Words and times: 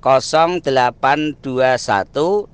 0821 0.00 2.48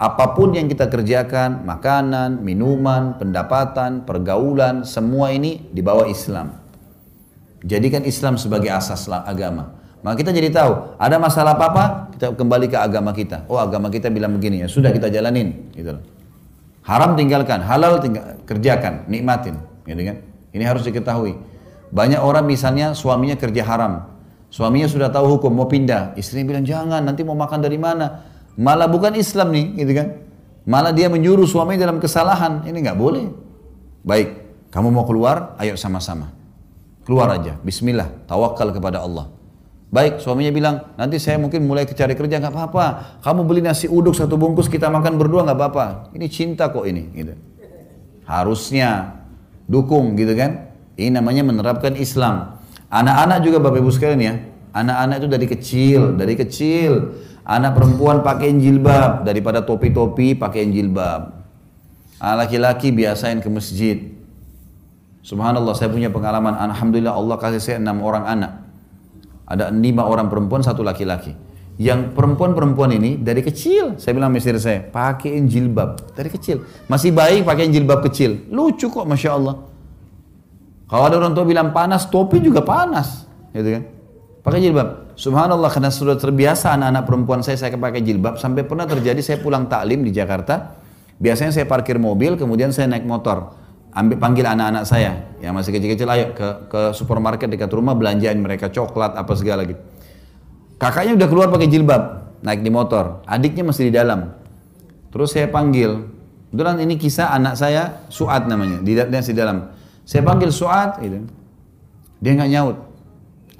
Apa 0.00 0.32
pun 0.32 0.56
yang 0.56 0.64
kita 0.64 0.88
kerjakan, 0.88 1.60
makanan, 1.68 2.40
minuman, 2.40 3.20
pendapatan, 3.20 4.08
pergaulan, 4.08 4.88
semua 4.88 5.28
ini 5.28 5.68
di 5.68 5.84
bawah 5.84 6.08
Islam. 6.08 6.56
Jadikan 7.60 8.08
Islam 8.08 8.40
sebagai 8.40 8.72
asas 8.72 9.04
agama. 9.12 9.76
Maka 10.00 10.24
kita 10.24 10.32
jadi 10.32 10.48
tahu, 10.48 10.96
ada 10.96 11.20
masalah 11.20 11.52
apa-apa, 11.52 12.16
kita 12.16 12.32
kembali 12.32 12.72
ke 12.72 12.80
agama 12.80 13.12
kita. 13.12 13.44
Oh 13.52 13.60
agama 13.60 13.92
kita 13.92 14.08
bilang 14.08 14.32
begini, 14.40 14.64
ya 14.64 14.68
sudah 14.72 14.88
kita 14.88 15.12
jalanin. 15.12 15.68
Gitu 15.76 15.92
Haram 16.80 17.12
tinggalkan, 17.12 17.60
halal 17.60 18.00
tinggal, 18.00 18.40
kerjakan, 18.48 19.04
nikmatin. 19.04 19.60
Gitu 19.84 20.00
kan? 20.00 20.16
Ini 20.56 20.64
harus 20.64 20.80
diketahui. 20.88 21.36
Banyak 21.92 22.24
orang 22.24 22.48
misalnya 22.48 22.96
suaminya 22.96 23.36
kerja 23.36 23.68
haram. 23.68 24.08
Suaminya 24.48 24.88
sudah 24.88 25.12
tahu 25.12 25.36
hukum, 25.36 25.52
mau 25.52 25.68
pindah. 25.68 26.16
Istrinya 26.16 26.56
bilang, 26.56 26.64
jangan, 26.64 27.04
nanti 27.04 27.20
mau 27.20 27.36
makan 27.36 27.60
dari 27.60 27.76
mana? 27.76 28.29
Malah 28.60 28.92
bukan 28.92 29.16
Islam 29.16 29.56
nih, 29.56 29.66
gitu 29.80 29.92
kan? 29.96 30.20
Malah 30.68 30.92
dia 30.92 31.08
menyuruh 31.08 31.48
suami 31.48 31.80
dalam 31.80 31.96
kesalahan. 31.96 32.60
Ini 32.68 32.76
nggak 32.76 32.98
boleh. 33.00 33.32
Baik, 34.04 34.36
kamu 34.68 34.92
mau 34.92 35.08
keluar, 35.08 35.56
ayo 35.56 35.80
sama-sama. 35.80 36.28
Keluar 37.08 37.32
aja, 37.32 37.56
bismillah, 37.64 38.12
tawakal 38.28 38.68
kepada 38.68 39.00
Allah. 39.00 39.32
Baik, 39.88 40.20
suaminya 40.20 40.52
bilang, 40.52 40.76
nanti 41.00 41.16
saya 41.16 41.40
mungkin 41.40 41.64
mulai 41.64 41.88
cari 41.88 42.12
kerja, 42.12 42.36
nggak 42.36 42.52
apa-apa. 42.52 42.84
Kamu 43.24 43.48
beli 43.48 43.64
nasi 43.64 43.88
uduk 43.88 44.12
satu 44.12 44.36
bungkus, 44.36 44.68
kita 44.68 44.92
makan 44.92 45.16
berdua 45.16 45.48
nggak 45.48 45.56
apa-apa. 45.56 45.86
Ini 46.12 46.26
cinta 46.28 46.68
kok 46.68 46.84
ini. 46.84 47.08
Gitu. 47.16 47.32
Harusnya 48.28 49.18
dukung 49.64 50.20
gitu 50.20 50.36
kan. 50.36 50.68
Ini 51.00 51.16
namanya 51.16 51.48
menerapkan 51.48 51.96
Islam. 51.96 52.60
Anak-anak 52.92 53.40
juga 53.40 53.56
Bapak 53.56 53.80
Ibu 53.80 53.90
sekalian 53.90 54.20
ya. 54.20 54.34
Anak-anak 54.70 55.16
itu 55.16 55.28
dari 55.32 55.46
kecil, 55.48 56.00
dari 56.14 56.34
kecil 56.38 56.92
Anak 57.50 57.74
perempuan 57.74 58.22
pakai 58.22 58.54
jilbab 58.54 59.26
daripada 59.26 59.66
topi-topi 59.66 60.38
pakai 60.38 60.70
jilbab. 60.70 61.34
Laki-laki 62.22 62.94
biasain 62.94 63.42
ke 63.42 63.50
masjid. 63.50 63.98
Subhanallah 65.26 65.74
saya 65.74 65.90
punya 65.90 66.14
pengalaman. 66.14 66.54
Alhamdulillah 66.54 67.10
Allah 67.10 67.36
kasih 67.42 67.58
saya 67.58 67.76
enam 67.82 68.06
orang 68.06 68.22
anak. 68.22 68.52
Ada 69.50 69.74
lima 69.74 70.06
orang 70.06 70.30
perempuan, 70.30 70.62
satu 70.62 70.86
laki-laki. 70.86 71.34
Yang 71.74 72.14
perempuan-perempuan 72.14 72.94
ini 72.94 73.18
dari 73.18 73.42
kecil, 73.42 73.98
saya 73.98 74.14
bilang 74.14 74.30
istri 74.38 74.54
saya, 74.60 74.86
pakaiin 74.86 75.50
jilbab 75.50 76.14
dari 76.14 76.30
kecil. 76.30 76.62
Masih 76.86 77.10
baik 77.10 77.42
pakai 77.42 77.66
jilbab 77.66 78.04
kecil. 78.06 78.46
Lucu 78.46 78.86
kok, 78.86 79.02
masya 79.02 79.34
Allah. 79.34 79.58
Kalau 80.86 81.02
ada 81.02 81.18
orang 81.18 81.34
tua 81.34 81.42
bilang 81.42 81.74
panas, 81.74 82.06
topi 82.06 82.38
juga 82.38 82.62
panas, 82.62 83.26
gitu 83.50 83.74
kan? 83.74 83.82
Pakai 84.44 84.60
jilbab. 84.62 85.09
Subhanallah 85.20 85.68
karena 85.68 85.92
sudah 85.92 86.16
terbiasa 86.16 86.72
anak-anak 86.80 87.04
perempuan 87.04 87.40
saya 87.44 87.60
saya 87.60 87.76
pakai 87.76 88.00
jilbab 88.00 88.40
sampai 88.40 88.64
pernah 88.64 88.88
terjadi 88.88 89.20
saya 89.20 89.36
pulang 89.36 89.68
taklim 89.68 90.00
di 90.00 90.16
Jakarta. 90.16 90.80
Biasanya 91.20 91.52
saya 91.52 91.68
parkir 91.68 92.00
mobil 92.00 92.40
kemudian 92.40 92.72
saya 92.72 92.88
naik 92.88 93.04
motor. 93.04 93.52
Ambil 93.92 94.16
panggil 94.16 94.48
anak-anak 94.48 94.88
saya 94.88 95.28
yang 95.44 95.52
masih 95.52 95.76
kecil-kecil 95.76 96.08
ayo 96.08 96.32
ke 96.32 96.72
ke 96.72 96.80
supermarket 96.96 97.52
dekat 97.52 97.68
rumah 97.68 97.92
belanjain 97.92 98.40
mereka 98.40 98.72
coklat 98.72 99.12
apa 99.12 99.32
segala 99.36 99.68
gitu. 99.68 99.76
Kakaknya 100.80 101.12
udah 101.20 101.28
keluar 101.28 101.52
pakai 101.52 101.68
jilbab, 101.68 102.02
naik 102.40 102.64
di 102.64 102.72
motor. 102.72 103.20
Adiknya 103.28 103.68
masih 103.68 103.92
di 103.92 103.92
dalam. 103.92 104.32
Terus 105.12 105.36
saya 105.36 105.52
panggil. 105.52 106.00
Kebetulan 106.48 106.80
ini 106.80 106.96
kisah 106.96 107.36
anak 107.36 107.60
saya 107.60 108.08
Suat 108.08 108.48
namanya, 108.48 108.80
di 108.80 108.96
di 108.96 109.36
dalam. 109.36 109.68
Saya 110.08 110.24
panggil 110.24 110.48
Suat 110.48 110.96
gitu. 111.04 111.28
Dia 112.24 112.30
nggak 112.40 112.50
nyaut. 112.56 112.76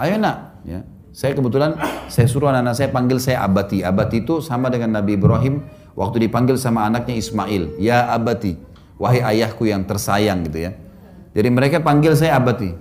Ayo 0.00 0.16
nak, 0.16 0.56
ya. 0.64 0.80
Saya 1.10 1.34
kebetulan 1.34 1.74
saya 2.06 2.26
suruh 2.30 2.54
anak-anak 2.54 2.74
saya 2.78 2.88
panggil 2.94 3.18
saya 3.18 3.42
abati. 3.42 3.82
Abati 3.82 4.22
itu 4.22 4.38
sama 4.38 4.70
dengan 4.70 4.94
Nabi 4.94 5.18
Ibrahim 5.18 5.66
waktu 5.98 6.26
dipanggil 6.26 6.54
sama 6.54 6.86
anaknya 6.86 7.18
Ismail, 7.18 7.82
ya 7.82 8.14
abati, 8.14 8.54
wahai 8.94 9.20
ayahku 9.20 9.66
yang 9.66 9.82
tersayang 9.82 10.46
gitu 10.46 10.70
ya. 10.70 10.72
Jadi 11.34 11.48
mereka 11.50 11.82
panggil 11.82 12.14
saya 12.14 12.38
abati. 12.38 12.74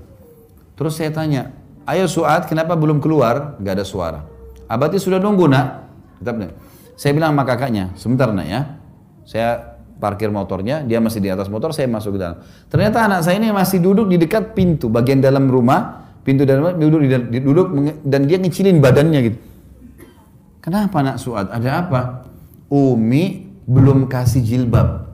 Terus 0.78 0.96
saya 0.96 1.12
tanya, 1.12 1.52
ayo 1.90 2.06
Suat 2.08 2.48
kenapa 2.48 2.78
belum 2.78 3.02
keluar? 3.02 3.60
Gak 3.60 3.82
ada 3.82 3.86
suara. 3.86 4.24
Abati 4.70 5.02
sudah 5.02 5.18
nunggu 5.18 5.50
nak. 5.50 5.90
Tetap 6.22 6.36
Saya 7.00 7.12
bilang 7.16 7.34
sama 7.34 7.44
kakaknya, 7.48 7.96
sebentar 7.98 8.30
nak 8.30 8.48
ya. 8.48 8.62
Saya 9.26 9.50
parkir 10.00 10.32
motornya, 10.32 10.82
dia 10.86 11.04
masih 11.04 11.20
di 11.20 11.28
atas 11.28 11.52
motor, 11.52 11.76
saya 11.76 11.92
masuk 11.92 12.16
ke 12.16 12.20
dalam. 12.24 12.38
Ternyata 12.72 13.04
anak 13.04 13.22
saya 13.28 13.36
ini 13.36 13.52
masih 13.52 13.84
duduk 13.84 14.08
di 14.08 14.16
dekat 14.16 14.56
pintu 14.56 14.88
bagian 14.88 15.20
dalam 15.20 15.52
rumah, 15.52 15.99
pintu 16.24 16.44
dalam 16.44 16.76
duduk 16.78 17.02
duduk 17.32 17.68
dan 18.06 18.22
dia 18.28 18.38
ngecilin 18.38 18.80
badannya 18.84 19.20
gitu. 19.32 19.40
Kenapa 20.60 21.00
nak 21.00 21.18
Suad? 21.18 21.48
Ada 21.50 21.88
apa? 21.88 22.02
Umi 22.70 23.50
belum 23.66 24.12
kasih 24.12 24.44
jilbab. 24.44 25.08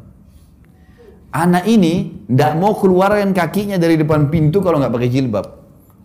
Anak 1.35 1.67
ini 1.67 2.25
tidak 2.31 2.51
mau 2.55 2.73
keluarkan 2.79 3.35
kakinya 3.35 3.75
dari 3.75 3.99
depan 3.99 4.31
pintu 4.31 4.63
kalau 4.63 4.79
nggak 4.79 4.94
pakai 4.95 5.09
jilbab. 5.11 5.45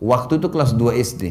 Waktu 0.03 0.43
itu 0.43 0.49
kelas 0.50 0.75
2 0.75 0.99
SD. 0.99 1.22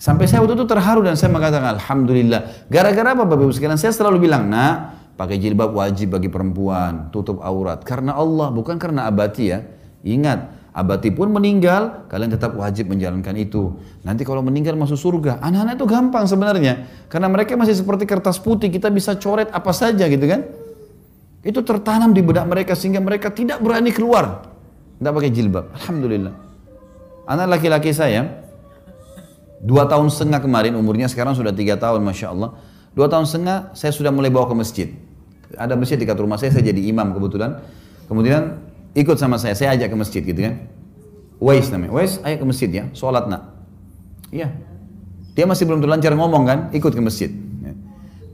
Sampai 0.00 0.24
saya 0.24 0.40
waktu 0.40 0.56
itu 0.56 0.64
terharu 0.64 1.04
dan 1.04 1.14
saya 1.14 1.28
mengatakan 1.28 1.76
Alhamdulillah. 1.76 2.66
Gara-gara 2.72 3.12
apa 3.12 3.28
Bapak 3.28 3.44
Ibu 3.44 3.52
sekalian? 3.52 3.76
Saya 3.76 3.92
selalu 3.92 4.26
bilang, 4.26 4.48
nah 4.48 4.96
pakai 5.14 5.36
jilbab 5.36 5.76
wajib 5.76 6.16
bagi 6.16 6.32
perempuan, 6.32 7.12
tutup 7.12 7.44
aurat. 7.44 7.84
Karena 7.84 8.16
Allah, 8.16 8.48
bukan 8.48 8.80
karena 8.80 9.04
abati 9.04 9.52
ya. 9.52 9.60
Ingat, 10.00 10.59
Abati 10.70 11.10
pun 11.10 11.34
meninggal, 11.34 12.06
kalian 12.06 12.30
tetap 12.30 12.54
wajib 12.54 12.94
menjalankan 12.94 13.34
itu. 13.34 13.74
Nanti 14.06 14.22
kalau 14.22 14.38
meninggal 14.38 14.78
masuk 14.78 14.94
surga, 14.94 15.42
anak-anak 15.42 15.74
itu 15.74 15.86
gampang 15.90 16.24
sebenarnya. 16.30 16.86
Karena 17.10 17.26
mereka 17.26 17.58
masih 17.58 17.74
seperti 17.74 18.06
kertas 18.06 18.38
putih, 18.38 18.70
kita 18.70 18.86
bisa 18.86 19.18
coret 19.18 19.50
apa 19.50 19.74
saja 19.74 20.06
gitu 20.06 20.30
kan. 20.30 20.46
Itu 21.42 21.66
tertanam 21.66 22.14
di 22.14 22.22
benak 22.22 22.46
mereka 22.46 22.78
sehingga 22.78 23.02
mereka 23.02 23.34
tidak 23.34 23.58
berani 23.58 23.90
keluar. 23.90 24.46
Tidak 25.02 25.10
pakai 25.10 25.30
jilbab. 25.34 25.74
Alhamdulillah. 25.74 26.34
Anak 27.26 27.46
laki-laki 27.58 27.90
saya, 27.90 28.46
dua 29.58 29.90
tahun 29.90 30.06
setengah 30.06 30.38
kemarin, 30.38 30.78
umurnya 30.78 31.10
sekarang 31.10 31.34
sudah 31.34 31.50
tiga 31.50 31.74
tahun, 31.82 31.98
Masya 32.06 32.30
Allah. 32.30 32.54
Dua 32.94 33.10
tahun 33.10 33.26
setengah, 33.26 33.74
saya 33.74 33.90
sudah 33.90 34.14
mulai 34.14 34.30
bawa 34.30 34.46
ke 34.46 34.54
masjid. 34.54 34.88
Ada 35.58 35.74
masjid 35.74 35.98
dekat 35.98 36.14
rumah 36.14 36.38
saya, 36.38 36.54
saya 36.54 36.62
jadi 36.62 36.78
imam 36.94 37.10
kebetulan. 37.10 37.58
Kemudian 38.06 38.69
ikut 38.94 39.16
sama 39.16 39.38
saya, 39.38 39.54
saya 39.54 39.76
ajak 39.78 39.92
ke 39.92 39.96
masjid 39.96 40.22
gitu 40.22 40.40
kan. 40.40 40.54
Wais 41.40 41.72
namanya, 41.72 41.92
Wais 41.96 42.20
ayo 42.20 42.36
ke 42.36 42.46
masjid 42.46 42.68
ya, 42.68 42.84
sholat 42.92 43.24
nak. 43.30 43.56
Iya. 44.28 44.52
Dia 45.32 45.48
masih 45.48 45.64
belum 45.64 45.80
terlancar 45.80 46.12
ngomong 46.12 46.44
kan, 46.44 46.58
ikut 46.74 46.92
ke 46.92 47.00
masjid. 47.00 47.30
Ya. 47.64 47.72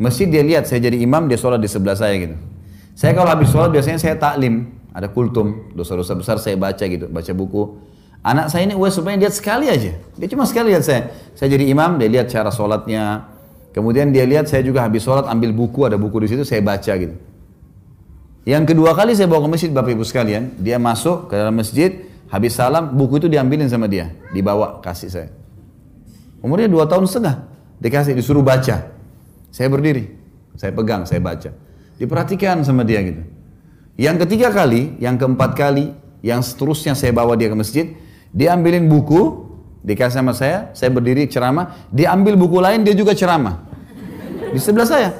Masjid 0.00 0.26
dia 0.26 0.42
lihat 0.42 0.66
saya 0.66 0.82
jadi 0.82 0.98
imam, 0.98 1.30
dia 1.30 1.38
sholat 1.38 1.62
di 1.62 1.70
sebelah 1.70 1.94
saya 1.94 2.18
gitu. 2.18 2.36
Saya 2.96 3.12
kalau 3.14 3.30
habis 3.30 3.52
sholat 3.52 3.70
biasanya 3.70 4.00
saya 4.00 4.16
taklim, 4.18 4.74
ada 4.90 5.12
kultum, 5.12 5.70
dosa-dosa 5.76 6.16
besar 6.16 6.36
saya 6.40 6.56
baca 6.56 6.82
gitu, 6.82 7.06
baca 7.06 7.32
buku. 7.36 7.78
Anak 8.26 8.50
saya 8.50 8.66
ini 8.66 8.74
Uwais 8.74 8.90
supaya 8.90 9.14
lihat 9.14 9.36
sekali 9.38 9.70
aja. 9.70 9.94
Dia 10.18 10.26
cuma 10.26 10.42
sekali 10.48 10.74
lihat 10.74 10.82
saya. 10.82 11.14
Saya 11.38 11.54
jadi 11.54 11.70
imam, 11.70 11.94
dia 12.00 12.10
lihat 12.10 12.26
cara 12.26 12.50
sholatnya. 12.50 13.30
Kemudian 13.70 14.10
dia 14.10 14.26
lihat 14.26 14.50
saya 14.50 14.66
juga 14.66 14.82
habis 14.82 15.06
sholat 15.06 15.30
ambil 15.30 15.54
buku, 15.54 15.86
ada 15.86 15.94
buku 15.94 16.24
di 16.24 16.32
situ, 16.32 16.42
saya 16.42 16.58
baca 16.58 16.90
gitu. 16.96 17.14
Yang 18.46 18.72
kedua 18.72 18.94
kali 18.94 19.10
saya 19.18 19.26
bawa 19.26 19.50
ke 19.50 19.58
masjid 19.58 19.70
Bapak 19.74 19.90
Ibu 19.90 20.06
sekalian, 20.06 20.54
dia 20.62 20.78
masuk 20.78 21.26
ke 21.26 21.34
dalam 21.34 21.50
masjid, 21.58 22.06
habis 22.30 22.54
salam, 22.54 22.94
buku 22.94 23.18
itu 23.18 23.26
diambilin 23.26 23.66
sama 23.66 23.90
dia, 23.90 24.14
dibawa 24.30 24.78
kasih 24.78 25.10
saya. 25.10 25.28
Umurnya 26.38 26.70
dua 26.70 26.86
tahun 26.86 27.10
setengah, 27.10 27.42
dikasih 27.82 28.14
disuruh 28.14 28.46
baca. 28.46 28.86
Saya 29.50 29.66
berdiri, 29.66 30.14
saya 30.54 30.70
pegang, 30.70 31.02
saya 31.02 31.18
baca. 31.18 31.50
Diperhatikan 31.98 32.62
sama 32.62 32.86
dia 32.86 33.02
gitu. 33.02 33.26
Yang 33.98 34.22
ketiga 34.22 34.54
kali, 34.54 34.94
yang 35.02 35.18
keempat 35.18 35.58
kali, 35.58 35.90
yang 36.22 36.38
seterusnya 36.38 36.94
saya 36.94 37.10
bawa 37.10 37.34
dia 37.34 37.50
ke 37.50 37.58
masjid, 37.58 37.98
dia 38.30 38.54
ambilin 38.54 38.86
buku, 38.86 39.42
dikasih 39.82 40.22
sama 40.22 40.38
saya, 40.38 40.70
saya 40.70 40.94
berdiri 40.94 41.26
ceramah, 41.26 41.74
dia 41.90 42.14
ambil 42.14 42.38
buku 42.38 42.62
lain, 42.62 42.86
dia 42.86 42.94
juga 42.94 43.10
ceramah. 43.10 43.66
Di 44.54 44.60
sebelah 44.62 44.86
saya. 44.86 45.10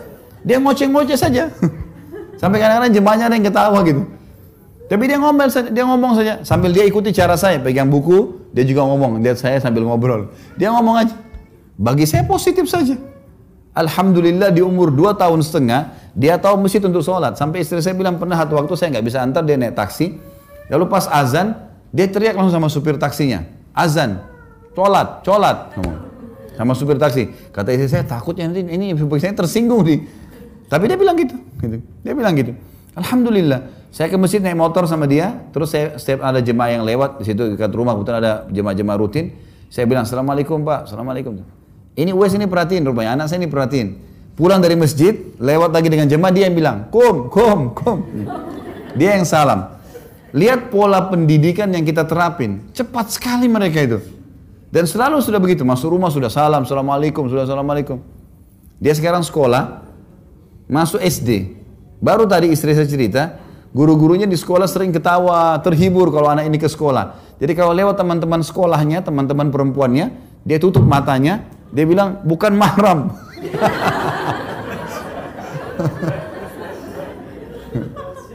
Dia 0.46 0.62
ngoceh-ngoceh 0.62 1.18
saja. 1.18 1.50
Sampai 2.36 2.60
kadang-kadang 2.60 2.92
jemaahnya 2.92 3.24
ada 3.28 3.34
yang 3.36 3.46
ketawa 3.48 3.78
gitu. 3.84 4.02
Tapi 4.86 5.02
dia 5.10 5.18
ngomel 5.18 5.50
dia 5.50 5.84
ngomong 5.84 6.12
saja 6.14 6.32
sambil 6.46 6.70
dia 6.70 6.86
ikuti 6.86 7.10
cara 7.10 7.34
saya, 7.34 7.58
pegang 7.58 7.90
buku, 7.90 8.46
dia 8.54 8.62
juga 8.62 8.86
ngomong, 8.86 9.18
lihat 9.18 9.34
saya 9.34 9.58
sambil 9.58 9.82
ngobrol. 9.82 10.30
Dia 10.54 10.70
ngomong 10.70 10.94
aja. 11.02 11.14
Bagi 11.74 12.06
saya 12.06 12.22
positif 12.22 12.70
saja. 12.70 12.94
Alhamdulillah 13.76 14.54
di 14.54 14.64
umur 14.64 14.88
2 14.88 15.20
tahun 15.20 15.42
setengah, 15.44 15.92
dia 16.16 16.40
tahu 16.40 16.64
masjid 16.64 16.80
untuk 16.80 17.04
sholat. 17.04 17.36
Sampai 17.36 17.60
istri 17.60 17.76
saya 17.84 17.92
bilang 17.92 18.16
pernah 18.16 18.40
satu 18.40 18.56
waktu 18.56 18.72
saya 18.72 18.88
nggak 18.96 19.04
bisa 19.04 19.18
antar, 19.20 19.44
dia 19.44 19.60
naik 19.60 19.76
taksi. 19.76 20.16
Lalu 20.72 20.88
pas 20.88 21.04
azan, 21.12 21.52
dia 21.92 22.08
teriak 22.08 22.38
langsung 22.38 22.56
sama 22.56 22.72
supir 22.72 22.96
taksinya. 22.96 23.44
Azan, 23.76 24.24
colat, 24.72 25.20
colat. 25.26 25.76
Sama 26.56 26.72
supir 26.72 26.96
taksi. 26.96 27.52
Kata 27.52 27.68
istri 27.76 27.92
saya, 27.92 28.04
takutnya 28.08 28.48
nanti 28.48 28.64
ini 28.64 28.96
supir 28.96 29.20
saya 29.20 29.36
tersinggung 29.36 29.84
nih. 29.84 30.08
Tapi 30.66 30.84
dia 30.90 30.98
bilang 30.98 31.16
gitu. 31.18 31.36
gitu. 31.62 31.78
Dia 32.02 32.12
bilang 32.14 32.34
gitu. 32.34 32.52
Alhamdulillah. 32.98 33.88
Saya 33.94 34.12
ke 34.12 34.16
masjid 34.20 34.44
naik 34.44 34.58
motor 34.58 34.84
sama 34.84 35.08
dia. 35.08 35.46
Terus 35.54 35.72
saya 35.72 35.96
setiap 35.96 36.26
ada 36.26 36.42
jemaah 36.42 36.80
yang 36.80 36.82
lewat 36.84 37.22
di 37.22 37.24
situ 37.24 37.56
dekat 37.56 37.72
rumah, 37.72 37.96
kebetulan 37.96 38.18
ada 38.20 38.32
jemaah-jemaah 38.50 38.98
rutin. 38.98 39.32
Saya 39.72 39.88
bilang, 39.88 40.04
Assalamualaikum 40.04 40.62
Pak, 40.62 40.90
Assalamualaikum. 40.90 41.42
Ini 41.96 42.12
Uwais 42.12 42.36
ini 42.36 42.44
perhatiin 42.44 42.84
rupanya, 42.84 43.16
anak 43.16 43.32
saya 43.32 43.40
ini 43.40 43.48
perhatiin. 43.48 43.88
Pulang 44.36 44.60
dari 44.60 44.76
masjid, 44.76 45.16
lewat 45.40 45.72
lagi 45.72 45.88
dengan 45.88 46.12
jemaah, 46.12 46.28
dia 46.28 46.44
yang 46.44 46.56
bilang, 46.56 46.92
Kum, 46.92 47.32
kum, 47.32 47.72
kum. 47.72 48.04
Dia 49.00 49.16
yang 49.16 49.24
salam. 49.24 49.80
Lihat 50.36 50.68
pola 50.68 51.08
pendidikan 51.08 51.72
yang 51.72 51.88
kita 51.88 52.04
terapin. 52.04 52.68
Cepat 52.76 53.16
sekali 53.16 53.48
mereka 53.48 53.80
itu. 53.80 53.98
Dan 54.68 54.84
selalu 54.84 55.24
sudah 55.24 55.40
begitu. 55.40 55.64
Masuk 55.64 55.88
rumah 55.88 56.12
sudah 56.12 56.28
salam, 56.28 56.68
assalamualaikum, 56.68 57.32
sudah 57.32 57.48
assalamualaikum. 57.48 57.96
Dia 58.76 58.92
sekarang 58.92 59.24
sekolah, 59.24 59.85
masuk 60.66 60.98
SD. 61.02 61.54
Baru 62.02 62.26
tadi 62.28 62.52
istri 62.52 62.74
saya 62.76 62.86
cerita, 62.86 63.38
guru-gurunya 63.72 64.26
di 64.28 64.36
sekolah 64.36 64.68
sering 64.68 64.92
ketawa, 64.92 65.58
terhibur 65.62 66.12
kalau 66.12 66.28
anak 66.30 66.46
ini 66.46 66.58
ke 66.60 66.68
sekolah. 66.68 67.14
Jadi 67.40 67.54
kalau 67.56 67.72
lewat 67.72 67.96
teman-teman 67.96 68.42
sekolahnya, 68.44 69.00
teman-teman 69.02 69.50
perempuannya, 69.50 70.10
dia 70.44 70.58
tutup 70.60 70.84
matanya, 70.84 71.40
dia 71.72 71.86
bilang 71.88 72.20
bukan 72.24 72.54
mahram. 72.54 73.10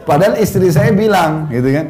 Padahal 0.07 0.41
istri 0.41 0.71
saya 0.73 0.91
bilang, 0.91 1.47
gitu 1.53 1.71
kan. 1.71 1.87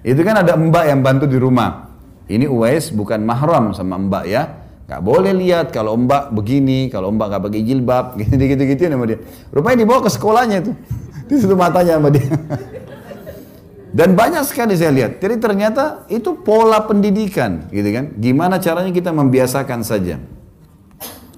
Itu 0.00 0.24
kan 0.24 0.40
ada 0.40 0.56
mbak 0.56 0.84
yang 0.88 1.04
bantu 1.04 1.28
di 1.28 1.36
rumah. 1.36 1.92
Ini 2.24 2.48
Uwais 2.48 2.88
bukan 2.88 3.20
mahram 3.20 3.76
sama 3.76 4.00
mbak 4.00 4.24
ya. 4.26 4.59
Gak 4.90 5.06
boleh 5.06 5.30
lihat 5.30 5.70
kalau 5.70 5.94
mbak 5.94 6.34
begini, 6.34 6.90
kalau 6.90 7.14
mbak 7.14 7.30
gak 7.30 7.42
pakai 7.46 7.62
jilbab, 7.62 8.18
gitu-gitu 8.18 8.62
gitu 8.74 8.90
sama 8.90 9.06
dia. 9.06 9.22
Rupanya 9.54 9.86
dibawa 9.86 10.02
ke 10.02 10.10
sekolahnya 10.10 10.66
itu. 10.66 10.74
Di 11.30 11.38
situ 11.38 11.54
matanya 11.54 12.02
sama 12.02 12.10
dia. 12.10 12.26
Dan 13.98 14.18
banyak 14.18 14.42
sekali 14.42 14.74
saya 14.74 14.90
lihat. 14.90 15.22
Jadi 15.22 15.38
ternyata 15.38 16.10
itu 16.10 16.34
pola 16.42 16.82
pendidikan, 16.82 17.70
gitu 17.70 17.86
kan. 17.94 18.18
Gimana 18.18 18.58
caranya 18.58 18.90
kita 18.90 19.14
membiasakan 19.14 19.86
saja. 19.86 20.18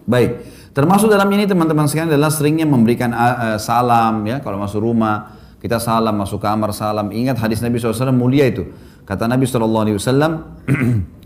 Baik. 0.08 0.48
Termasuk 0.72 1.12
dalam 1.12 1.28
ini 1.36 1.44
teman-teman 1.44 1.84
sekalian 1.84 2.16
adalah 2.16 2.32
seringnya 2.32 2.64
memberikan 2.64 3.12
salam 3.60 4.24
ya 4.24 4.40
kalau 4.40 4.56
masuk 4.56 4.80
rumah 4.80 5.36
kita 5.60 5.76
salam, 5.76 6.16
masuk 6.16 6.40
kamar 6.40 6.72
salam. 6.72 7.12
Ingat 7.12 7.38
hadis 7.38 7.60
Nabi 7.60 7.76
SAW 7.76 8.16
mulia 8.16 8.48
itu. 8.48 8.66
Kata 9.04 9.30
Nabi 9.30 9.46
SAW, 9.46 9.86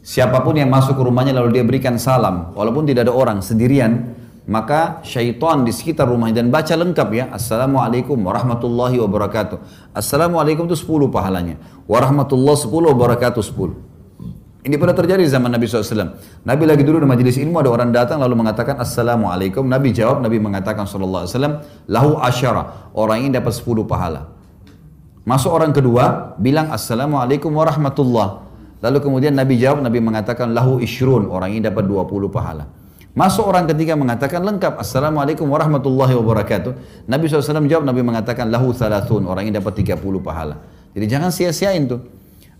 siapa 0.00 0.40
pun 0.40 0.56
yang 0.56 0.68
masuk 0.72 0.96
ke 0.96 1.02
rumahnya 1.04 1.36
lalu 1.36 1.60
dia 1.60 1.64
berikan 1.64 2.00
salam, 2.00 2.52
walaupun 2.56 2.88
tidak 2.88 3.08
ada 3.08 3.14
orang, 3.14 3.38
sendirian, 3.44 4.16
maka 4.50 4.98
syaitan 5.06 5.62
di 5.62 5.70
sekitar 5.70 6.10
rumahnya 6.10 6.42
dan 6.42 6.50
baca 6.50 6.74
lengkap 6.74 7.08
ya 7.14 7.24
Assalamualaikum 7.30 8.18
warahmatullahi 8.18 8.98
wabarakatuh 8.98 9.62
Assalamualaikum 9.94 10.66
itu 10.66 10.74
10 10.74 11.06
pahalanya 11.06 11.54
Warahmatullah 11.86 12.58
10 12.58 12.66
wabarakatuh 12.66 13.42
10 13.46 13.90
ini 14.60 14.76
pernah 14.76 14.92
terjadi 14.92 15.24
di 15.24 15.30
zaman 15.32 15.56
Nabi 15.56 15.64
SAW. 15.64 16.20
Nabi 16.44 16.64
lagi 16.68 16.84
dulu 16.84 17.00
di 17.00 17.08
majelis 17.08 17.40
ilmu 17.40 17.64
ada 17.64 17.72
orang 17.72 17.96
datang 17.96 18.20
lalu 18.20 18.44
mengatakan 18.44 18.76
Assalamualaikum. 18.76 19.64
Nabi 19.64 19.88
jawab, 19.88 20.20
Nabi 20.20 20.36
mengatakan 20.36 20.84
SAW, 20.84 21.24
Lahu 21.88 22.20
asyara. 22.20 22.92
Orang 22.92 23.24
ini 23.24 23.32
dapat 23.32 23.56
10 23.56 23.88
pahala. 23.88 24.28
Masuk 25.24 25.48
orang 25.48 25.72
kedua, 25.72 26.36
bilang 26.36 26.68
Assalamualaikum 26.68 27.48
warahmatullah. 27.56 28.49
Lalu 28.80 28.98
kemudian 29.00 29.36
Nabi 29.36 29.60
jawab, 29.60 29.84
Nabi 29.84 30.00
mengatakan 30.00 30.56
Lahu 30.56 30.80
ishrun. 30.80 31.28
Orang 31.28 31.52
ini 31.52 31.60
dapat 31.64 31.84
20 31.84 32.32
pahala. 32.32 32.64
Masuk 33.10 33.44
orang 33.50 33.66
ketiga 33.66 33.98
mengatakan 33.98 34.38
lengkap 34.38 34.78
Assalamualaikum 34.78 35.42
warahmatullahi 35.50 36.14
wabarakatuh 36.14 37.02
Nabi 37.10 37.26
SAW 37.26 37.66
jawab 37.66 37.82
Nabi 37.82 38.06
mengatakan 38.06 38.46
lahu 38.54 38.70
thalathun 38.70 39.26
Orang 39.26 39.50
ini 39.50 39.58
dapat 39.58 39.82
30 39.82 39.98
pahala 40.22 40.62
Jadi 40.94 41.10
jangan 41.10 41.34
sia-siain 41.34 41.90
tuh 41.90 42.06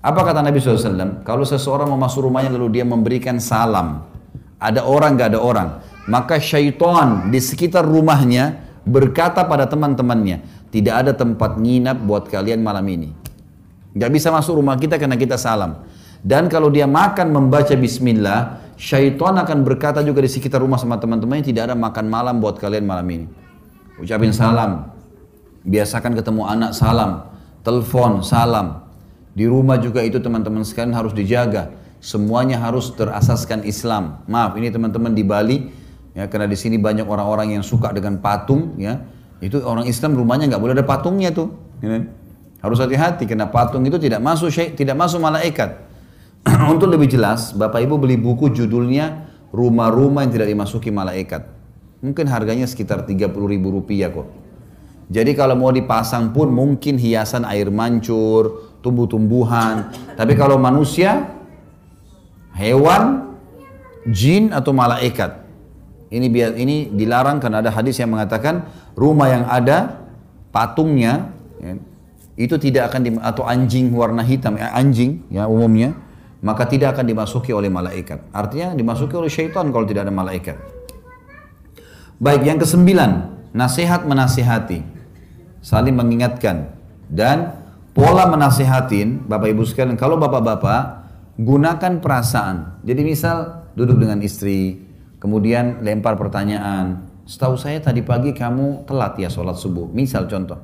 apa 0.00 0.25
kata 0.25 0.40
Nabi 0.40 0.56
SAW? 0.64 1.20
Kalau 1.28 1.44
seseorang 1.44 1.93
mau 1.93 2.00
masuk 2.00 2.25
rumahnya 2.25 2.56
lalu 2.56 2.81
dia 2.81 2.88
memberikan 2.88 3.37
salam, 3.37 4.08
ada 4.56 4.81
orang 4.81 5.12
gak 5.20 5.37
ada 5.37 5.40
orang, 5.44 5.69
maka 6.08 6.40
syaitan 6.40 7.28
di 7.28 7.37
sekitar 7.37 7.84
rumahnya 7.84 8.64
berkata 8.88 9.44
pada 9.44 9.69
teman-temannya, 9.69 10.40
tidak 10.72 10.94
ada 11.05 11.12
tempat 11.12 11.61
nginap 11.61 12.00
buat 12.00 12.32
kalian 12.32 12.64
malam 12.64 12.88
ini. 12.88 13.12
Gak 13.93 14.08
bisa 14.08 14.32
masuk 14.32 14.56
rumah 14.56 14.81
kita 14.81 14.96
karena 14.96 15.20
kita 15.20 15.37
salam. 15.37 15.84
Dan 16.20 16.52
kalau 16.52 16.69
dia 16.69 16.84
makan 16.84 17.32
membaca 17.32 17.72
bismillah, 17.72 18.61
syaitan 18.76 19.40
akan 19.40 19.64
berkata 19.64 20.05
juga 20.05 20.20
di 20.20 20.31
sekitar 20.31 20.61
rumah 20.61 20.77
sama 20.77 21.00
teman-temannya, 21.00 21.44
tidak 21.48 21.72
ada 21.72 21.77
makan 21.77 22.06
malam 22.12 22.39
buat 22.39 22.60
kalian 22.60 22.84
malam 22.84 23.08
ini. 23.08 23.27
Ucapin 24.00 24.32
salam, 24.32 24.93
biasakan 25.65 26.17
ketemu 26.17 26.44
anak 26.44 26.72
salam, 26.77 27.29
telepon 27.65 28.24
salam, 28.24 28.84
di 29.36 29.46
rumah 29.46 29.79
juga 29.79 30.03
itu 30.03 30.19
teman-teman 30.19 30.67
sekalian 30.67 30.93
harus 30.96 31.15
dijaga. 31.15 31.72
Semuanya 32.00 32.56
harus 32.65 32.96
terasaskan 32.96 33.65
Islam. 33.69 34.24
Maaf, 34.24 34.56
ini 34.56 34.72
teman-teman 34.72 35.12
di 35.12 35.20
Bali, 35.20 35.69
ya 36.17 36.24
karena 36.32 36.48
di 36.48 36.56
sini 36.56 36.81
banyak 36.81 37.05
orang-orang 37.05 37.60
yang 37.60 37.65
suka 37.65 37.93
dengan 37.93 38.20
patung, 38.20 38.77
ya. 38.81 39.05
Itu 39.41 39.65
orang 39.65 39.89
Islam 39.89 40.17
rumahnya 40.17 40.53
nggak 40.53 40.60
boleh 40.60 40.74
ada 40.77 40.84
patungnya 40.84 41.32
tuh. 41.32 41.53
Ya. 41.81 42.05
Harus 42.60 42.77
hati-hati 42.77 43.24
karena 43.24 43.48
patung 43.48 43.81
itu 43.89 43.96
tidak 43.96 44.20
masuk 44.20 44.53
tidak 44.53 44.96
masuk 44.96 45.20
malaikat. 45.20 45.90
Untuk 46.73 46.89
lebih 46.89 47.11
jelas, 47.11 47.53
Bapak 47.53 47.85
Ibu 47.85 48.01
beli 48.01 48.17
buku 48.17 48.53
judulnya 48.53 49.31
Rumah-rumah 49.51 50.23
yang 50.23 50.32
tidak 50.32 50.49
dimasuki 50.55 50.94
malaikat. 50.94 51.43
Mungkin 52.06 52.31
harganya 52.31 52.70
sekitar 52.70 53.03
30 53.03 53.35
ribu 53.51 53.75
rupiah 53.75 54.06
kok. 54.06 54.31
Jadi 55.11 55.35
kalau 55.35 55.59
mau 55.59 55.75
dipasang 55.75 56.31
pun 56.31 56.55
mungkin 56.55 56.94
hiasan 56.94 57.43
air 57.43 57.67
mancur, 57.67 58.70
tumbuh-tumbuhan. 58.79 59.91
Tapi 60.15 60.39
kalau 60.39 60.55
manusia, 60.55 61.35
hewan, 62.55 63.35
jin 64.06 64.55
atau 64.55 64.70
malaikat. 64.70 65.43
Ini 66.15 66.27
biar 66.31 66.55
ini 66.55 66.94
dilarang 66.94 67.43
karena 67.43 67.59
ada 67.59 67.75
hadis 67.75 67.99
yang 67.99 68.15
mengatakan 68.15 68.70
rumah 68.94 69.35
yang 69.35 69.44
ada 69.51 69.99
patungnya 70.55 71.35
ya, 71.59 71.75
itu 72.39 72.55
tidak 72.59 72.94
akan 72.94 73.01
di, 73.03 73.11
atau 73.19 73.47
anjing 73.47 73.91
warna 73.94 74.23
hitam 74.23 74.59
ya, 74.59 74.75
anjing 74.75 75.23
ya 75.31 75.47
umumnya 75.47 75.94
maka 76.41 76.65
tidak 76.65 76.97
akan 76.97 77.05
dimasuki 77.05 77.53
oleh 77.53 77.69
malaikat. 77.69 78.25
Artinya 78.32 78.73
dimasuki 78.73 79.15
oleh 79.17 79.29
syaitan 79.29 79.69
kalau 79.69 79.85
tidak 79.85 80.09
ada 80.09 80.15
malaikat. 80.15 80.56
Baik, 82.20 82.44
yang 82.44 82.61
kesembilan, 82.61 83.32
nasihat 83.56 84.05
menasihati, 84.05 84.85
saling 85.65 85.97
mengingatkan 85.97 86.73
dan 87.09 87.56
pola 87.97 88.29
menasihatin 88.29 89.25
Bapak 89.25 89.49
Ibu 89.53 89.65
sekalian 89.65 89.97
kalau 89.97 90.20
Bapak-bapak 90.20 91.01
gunakan 91.41 91.93
perasaan. 92.01 92.85
Jadi 92.85 93.01
misal 93.05 93.69
duduk 93.73 94.01
dengan 94.01 94.20
istri, 94.20 94.85
kemudian 95.17 95.81
lempar 95.81 96.17
pertanyaan. 96.20 97.09
Setahu 97.25 97.55
saya 97.56 97.79
tadi 97.79 98.03
pagi 98.03 98.35
kamu 98.35 98.85
telat 98.85 99.17
ya 99.17 99.31
sholat 99.31 99.56
subuh. 99.56 99.87
Misal 99.89 100.27
contoh. 100.27 100.59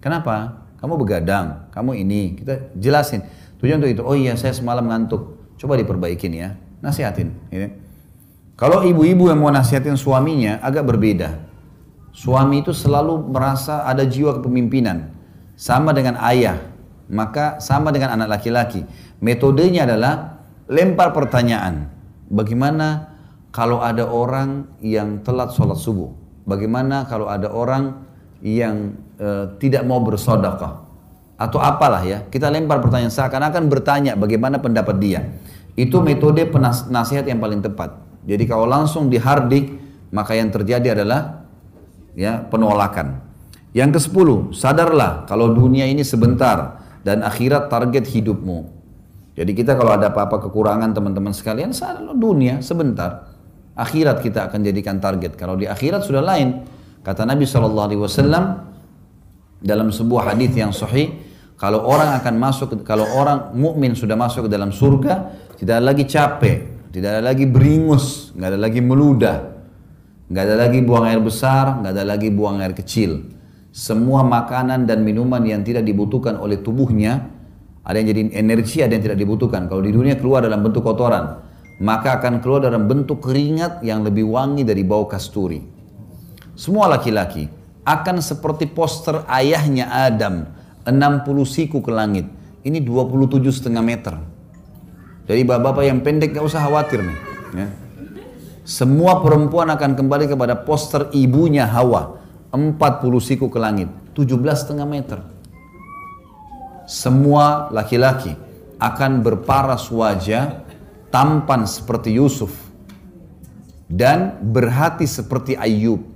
Kenapa? 0.00 0.64
Kamu 0.80 0.96
begadang, 0.96 1.68
kamu 1.70 1.92
ini. 2.00 2.40
Kita 2.40 2.72
jelasin. 2.72 3.20
Tujuan 3.60 3.76
untuk 3.84 3.92
itu. 3.92 4.02
Oh 4.02 4.16
iya, 4.16 4.32
saya 4.40 4.56
semalam 4.56 4.88
ngantuk. 4.88 5.36
Coba 5.60 5.76
diperbaikin 5.76 6.32
ya. 6.32 6.56
Nasihatin. 6.80 7.36
Gitu. 7.52 7.68
Kalau 8.56 8.84
ibu-ibu 8.84 9.28
yang 9.28 9.40
mau 9.40 9.52
nasihatin 9.52 9.96
suaminya 10.00 10.60
agak 10.64 10.88
berbeda. 10.88 11.48
Suami 12.16 12.64
itu 12.64 12.72
selalu 12.72 13.30
merasa 13.30 13.84
ada 13.84 14.04
jiwa 14.04 14.40
kepemimpinan. 14.40 15.12
Sama 15.56 15.92
dengan 15.92 16.16
ayah. 16.24 16.56
Maka 17.12 17.60
sama 17.60 17.92
dengan 17.92 18.16
anak 18.16 18.40
laki-laki. 18.40 18.84
Metodenya 19.20 19.84
adalah 19.84 20.40
lempar 20.68 21.12
pertanyaan. 21.12 21.92
Bagaimana 22.32 23.12
kalau 23.52 23.84
ada 23.84 24.08
orang 24.08 24.72
yang 24.80 25.20
telat 25.20 25.52
sholat 25.52 25.76
subuh? 25.76 26.14
Bagaimana 26.48 27.04
kalau 27.04 27.28
ada 27.28 27.50
orang 27.52 28.08
yang 28.40 28.96
e, 29.20 29.58
tidak 29.60 29.84
mau 29.84 30.00
bersodakah? 30.00 30.89
Atau 31.40 31.56
apalah 31.56 32.04
ya, 32.04 32.28
kita 32.28 32.52
lempar 32.52 32.84
pertanyaan 32.84 33.08
seakan-akan 33.08 33.72
bertanya 33.72 34.12
bagaimana 34.12 34.60
pendapat 34.60 35.00
dia. 35.00 35.24
Itu 35.72 36.04
metode 36.04 36.44
nasihat 36.92 37.24
yang 37.24 37.40
paling 37.40 37.64
tepat. 37.64 37.96
Jadi 38.28 38.44
kalau 38.44 38.68
langsung 38.68 39.08
dihardik, 39.08 39.72
maka 40.12 40.36
yang 40.36 40.52
terjadi 40.52 40.92
adalah 41.00 41.48
ya 42.12 42.44
penolakan. 42.44 43.24
Yang 43.72 43.90
ke 43.96 44.00
sepuluh, 44.04 44.52
sadarlah 44.52 45.24
kalau 45.24 45.56
dunia 45.56 45.88
ini 45.88 46.04
sebentar 46.04 46.84
dan 47.00 47.24
akhirat 47.24 47.72
target 47.72 48.04
hidupmu. 48.04 48.68
Jadi 49.32 49.56
kita 49.56 49.72
kalau 49.78 49.96
ada 49.96 50.12
apa-apa 50.12 50.44
kekurangan 50.44 50.92
teman-teman 50.92 51.32
sekalian, 51.32 51.72
sadar 51.72 52.12
dunia 52.12 52.60
sebentar. 52.60 53.32
Akhirat 53.72 54.20
kita 54.20 54.52
akan 54.52 54.60
jadikan 54.60 55.00
target. 55.00 55.40
Kalau 55.40 55.56
di 55.56 55.64
akhirat 55.64 56.04
sudah 56.04 56.20
lain. 56.20 56.60
Kata 57.00 57.24
Nabi 57.24 57.48
SAW 57.48 57.88
dalam 59.64 59.88
sebuah 59.88 60.36
hadis 60.36 60.52
yang 60.52 60.68
sahih, 60.68 61.29
kalau 61.60 61.84
orang 61.84 62.16
akan 62.16 62.34
masuk, 62.40 62.72
kalau 62.88 63.04
orang 63.04 63.52
mukmin 63.52 63.92
sudah 63.92 64.16
masuk 64.16 64.48
ke 64.48 64.50
dalam 64.56 64.72
surga, 64.72 65.28
tidak 65.60 65.76
ada 65.76 65.84
lagi 65.92 66.08
capek, 66.08 66.88
tidak 66.88 67.20
ada 67.20 67.22
lagi 67.36 67.44
beringus, 67.44 68.32
nggak 68.32 68.48
ada 68.56 68.60
lagi 68.64 68.80
meludah, 68.80 69.36
nggak 70.32 70.40
ada 70.40 70.56
lagi 70.56 70.80
buang 70.80 71.04
air 71.04 71.20
besar, 71.20 71.84
nggak 71.84 71.92
ada 71.92 72.04
lagi 72.08 72.32
buang 72.32 72.64
air 72.64 72.72
kecil. 72.72 73.28
Semua 73.76 74.24
makanan 74.24 74.88
dan 74.88 75.04
minuman 75.04 75.44
yang 75.44 75.60
tidak 75.60 75.84
dibutuhkan 75.84 76.40
oleh 76.40 76.64
tubuhnya, 76.64 77.28
ada 77.84 77.96
yang 78.00 78.08
jadi 78.08 78.40
energi, 78.40 78.80
ada 78.80 78.96
yang 78.96 79.04
tidak 79.04 79.20
dibutuhkan. 79.20 79.68
Kalau 79.68 79.84
di 79.84 79.92
dunia 79.92 80.16
keluar 80.16 80.40
dalam 80.40 80.64
bentuk 80.64 80.80
kotoran, 80.80 81.44
maka 81.84 82.24
akan 82.24 82.40
keluar 82.40 82.64
dalam 82.64 82.88
bentuk 82.88 83.20
keringat 83.20 83.84
yang 83.84 84.00
lebih 84.00 84.24
wangi 84.24 84.64
dari 84.64 84.80
bau 84.80 85.04
kasturi. 85.04 85.60
Semua 86.56 86.88
laki-laki 86.88 87.44
akan 87.84 88.24
seperti 88.24 88.64
poster 88.64 89.28
ayahnya 89.28 89.92
Adam, 90.08 90.59
60 90.92 91.26
siku 91.46 91.80
ke 91.80 91.90
langit. 91.90 92.26
Ini 92.60 92.84
27 92.84 93.40
setengah 93.50 93.80
meter. 93.80 94.14
Jadi 95.24 95.40
bapak-bapak 95.46 95.84
yang 95.86 96.02
pendek 96.02 96.36
gak 96.36 96.44
usah 96.44 96.66
khawatir 96.66 97.06
nih. 97.06 97.18
Ya. 97.54 97.68
Semua 98.66 99.22
perempuan 99.24 99.70
akan 99.72 99.96
kembali 99.96 100.30
kepada 100.30 100.54
poster 100.66 101.08
ibunya 101.16 101.64
Hawa, 101.66 102.18
40 102.50 102.76
siku 103.22 103.46
ke 103.46 103.58
langit, 103.58 103.88
17 104.14 104.36
setengah 104.66 104.86
meter. 104.86 105.18
Semua 106.90 107.70
laki-laki 107.70 108.34
akan 108.82 109.22
berparas 109.22 109.86
wajah 109.94 110.66
tampan 111.14 111.62
seperti 111.66 112.18
Yusuf 112.18 112.50
dan 113.86 114.38
berhati 114.42 115.06
seperti 115.06 115.54
Ayub. 115.54 116.09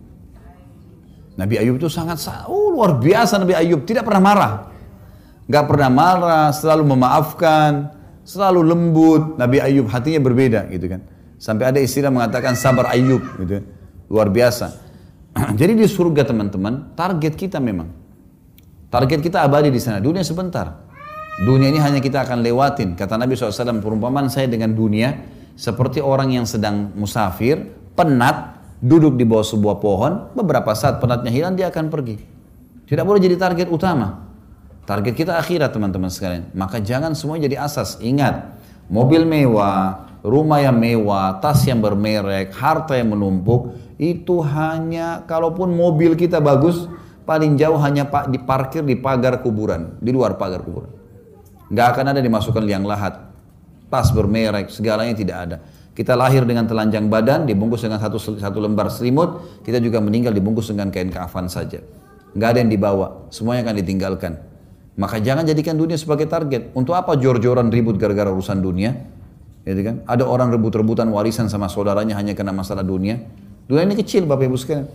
Nabi 1.35 1.59
Ayub 1.59 1.83
itu 1.83 1.91
sangat 1.91 2.23
oh, 2.47 2.71
luar 2.71 2.99
biasa 2.99 3.43
Nabi 3.43 3.59
Ayub, 3.59 3.83
tidak 3.83 4.07
pernah 4.07 4.23
marah. 4.23 4.53
Gak 5.45 5.65
pernah 5.69 5.91
marah, 5.93 6.49
selalu 6.55 6.95
memaafkan, 6.95 7.91
selalu 8.25 8.61
lembut. 8.65 9.23
Nabi 9.37 9.61
Ayub 9.61 9.91
hatinya 9.91 10.23
berbeda 10.23 10.71
gitu 10.71 10.87
kan. 10.89 11.05
Sampai 11.37 11.69
ada 11.69 11.83
istilah 11.83 12.09
mengatakan 12.09 12.57
sabar 12.57 12.95
Ayub 12.95 13.21
gitu. 13.43 13.61
Luar 14.09 14.31
biasa. 14.31 14.73
Jadi 15.61 15.75
di 15.75 15.87
surga 15.91 16.23
teman-teman, 16.25 16.95
target 16.95 17.35
kita 17.35 17.59
memang. 17.59 17.91
Target 18.89 19.21
kita 19.21 19.43
abadi 19.43 19.75
di 19.75 19.83
sana. 19.83 19.99
Dunia 19.99 20.23
sebentar. 20.23 20.87
Dunia 21.43 21.67
ini 21.67 21.83
hanya 21.83 21.99
kita 21.99 22.23
akan 22.23 22.47
lewatin. 22.47 22.95
Kata 22.95 23.19
Nabi 23.19 23.35
SAW, 23.35 23.83
perumpamaan 23.83 24.31
saya 24.31 24.47
dengan 24.47 24.71
dunia 24.71 25.19
seperti 25.59 25.99
orang 25.99 26.31
yang 26.31 26.47
sedang 26.47 26.95
musafir, 26.95 27.59
penat, 27.99 28.54
duduk 28.85 29.17
di 29.17 29.25
bawah 29.25 29.47
sebuah 29.49 29.81
pohon, 29.81 30.37
beberapa 30.37 30.77
saat 30.77 31.01
penatnya 31.01 31.33
hilang, 31.33 31.57
dia 31.57 31.73
akan 31.73 31.89
pergi. 31.89 32.21
Tidak 32.85 33.01
boleh 33.01 33.17
jadi 33.17 33.41
target 33.41 33.73
utama. 33.73 34.29
Target 34.85 35.17
kita 35.17 35.41
akhirat 35.41 35.73
teman-teman 35.73 36.13
sekalian. 36.13 36.53
Maka 36.53 36.85
jangan 36.85 37.17
semua 37.17 37.41
jadi 37.41 37.57
asas. 37.57 37.97
Ingat, 38.05 38.53
mobil 38.93 39.25
mewah, 39.25 40.05
rumah 40.21 40.61
yang 40.61 40.77
mewah, 40.77 41.41
tas 41.41 41.65
yang 41.65 41.81
bermerek, 41.81 42.53
harta 42.53 42.93
yang 42.93 43.17
menumpuk, 43.17 43.73
itu 43.97 44.45
hanya 44.45 45.25
kalaupun 45.25 45.73
mobil 45.73 46.13
kita 46.13 46.45
bagus, 46.45 46.85
paling 47.25 47.57
jauh 47.57 47.81
hanya 47.81 48.05
pak 48.05 48.29
diparkir 48.29 48.85
di 48.85 49.01
pagar 49.01 49.41
kuburan, 49.41 49.97
di 49.97 50.13
luar 50.13 50.37
pagar 50.37 50.61
kuburan. 50.61 50.93
Nggak 51.73 51.87
akan 51.97 52.05
ada 52.13 52.21
dimasukkan 52.21 52.61
liang 52.61 52.85
lahat. 52.85 53.17
Tas 53.89 54.13
bermerek, 54.13 54.69
segalanya 54.69 55.17
tidak 55.17 55.37
ada. 55.49 55.57
Kita 55.95 56.19
lahir 56.19 56.43
dengan 56.43 56.67
telanjang 56.67 57.07
badan, 57.07 57.47
dibungkus 57.47 57.87
dengan 57.87 58.03
satu, 58.03 58.19
satu 58.19 58.59
lembar 58.59 58.91
selimut, 58.91 59.63
kita 59.63 59.79
juga 59.79 60.03
meninggal 60.03 60.35
dibungkus 60.35 60.75
dengan 60.75 60.91
kain 60.91 61.07
kafan 61.07 61.47
saja. 61.47 61.79
Nggak 62.35 62.49
ada 62.51 62.59
yang 62.67 62.71
dibawa, 62.75 63.07
semuanya 63.31 63.71
akan 63.71 63.75
ditinggalkan. 63.79 64.33
Maka 64.99 65.23
jangan 65.23 65.47
jadikan 65.47 65.79
dunia 65.79 65.95
sebagai 65.95 66.27
target. 66.27 66.75
Untuk 66.75 66.99
apa 66.99 67.15
jor-joran 67.15 67.71
ribut 67.71 67.95
gara-gara 67.95 68.31
urusan 68.31 68.59
dunia? 68.59 68.91
Gitu 69.63 69.81
kan? 69.87 70.03
Ada 70.07 70.27
orang 70.27 70.51
rebut-rebutan 70.51 71.07
warisan 71.15 71.47
sama 71.47 71.71
saudaranya 71.71 72.19
hanya 72.19 72.35
karena 72.35 72.51
masalah 72.51 72.83
dunia. 72.83 73.23
Dunia 73.71 73.87
ini 73.87 73.95
kecil 73.95 74.27
Bapak 74.27 74.51
Ibu 74.51 74.59
sekalian. 74.59 74.87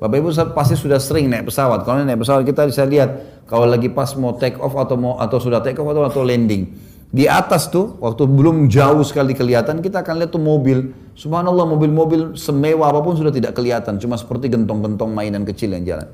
Bapak 0.00 0.16
Ibu 0.18 0.28
pasti 0.56 0.74
sudah 0.76 0.96
sering 0.96 1.28
naik 1.28 1.52
pesawat. 1.52 1.84
Kalau 1.84 2.00
naik 2.00 2.20
pesawat 2.20 2.42
kita 2.48 2.64
bisa 2.64 2.82
lihat 2.88 3.44
kalau 3.44 3.68
lagi 3.68 3.92
pas 3.92 4.12
mau 4.16 4.36
take 4.36 4.56
off 4.56 4.72
atau 4.76 4.96
mau 4.96 5.20
atau 5.20 5.36
sudah 5.36 5.60
take 5.60 5.76
off 5.76 5.88
atau, 5.88 6.04
atau 6.08 6.22
landing. 6.24 6.68
Di 7.10 7.26
atas 7.26 7.66
tuh 7.66 7.98
waktu 7.98 8.22
belum 8.22 8.70
jauh 8.70 9.02
sekali 9.02 9.34
kelihatan 9.34 9.82
kita 9.82 10.06
akan 10.06 10.22
lihat 10.22 10.30
tuh 10.30 10.38
mobil. 10.38 10.94
Subhanallah 11.18 11.66
mobil-mobil 11.66 12.38
semewah 12.38 12.94
apa 12.94 13.02
pun 13.02 13.18
sudah 13.18 13.34
tidak 13.34 13.58
kelihatan. 13.58 13.98
Cuma 13.98 14.14
seperti 14.14 14.46
gentong-gentong 14.46 15.10
mainan 15.10 15.42
kecil 15.42 15.74
yang 15.74 15.82
jalan. 15.82 16.06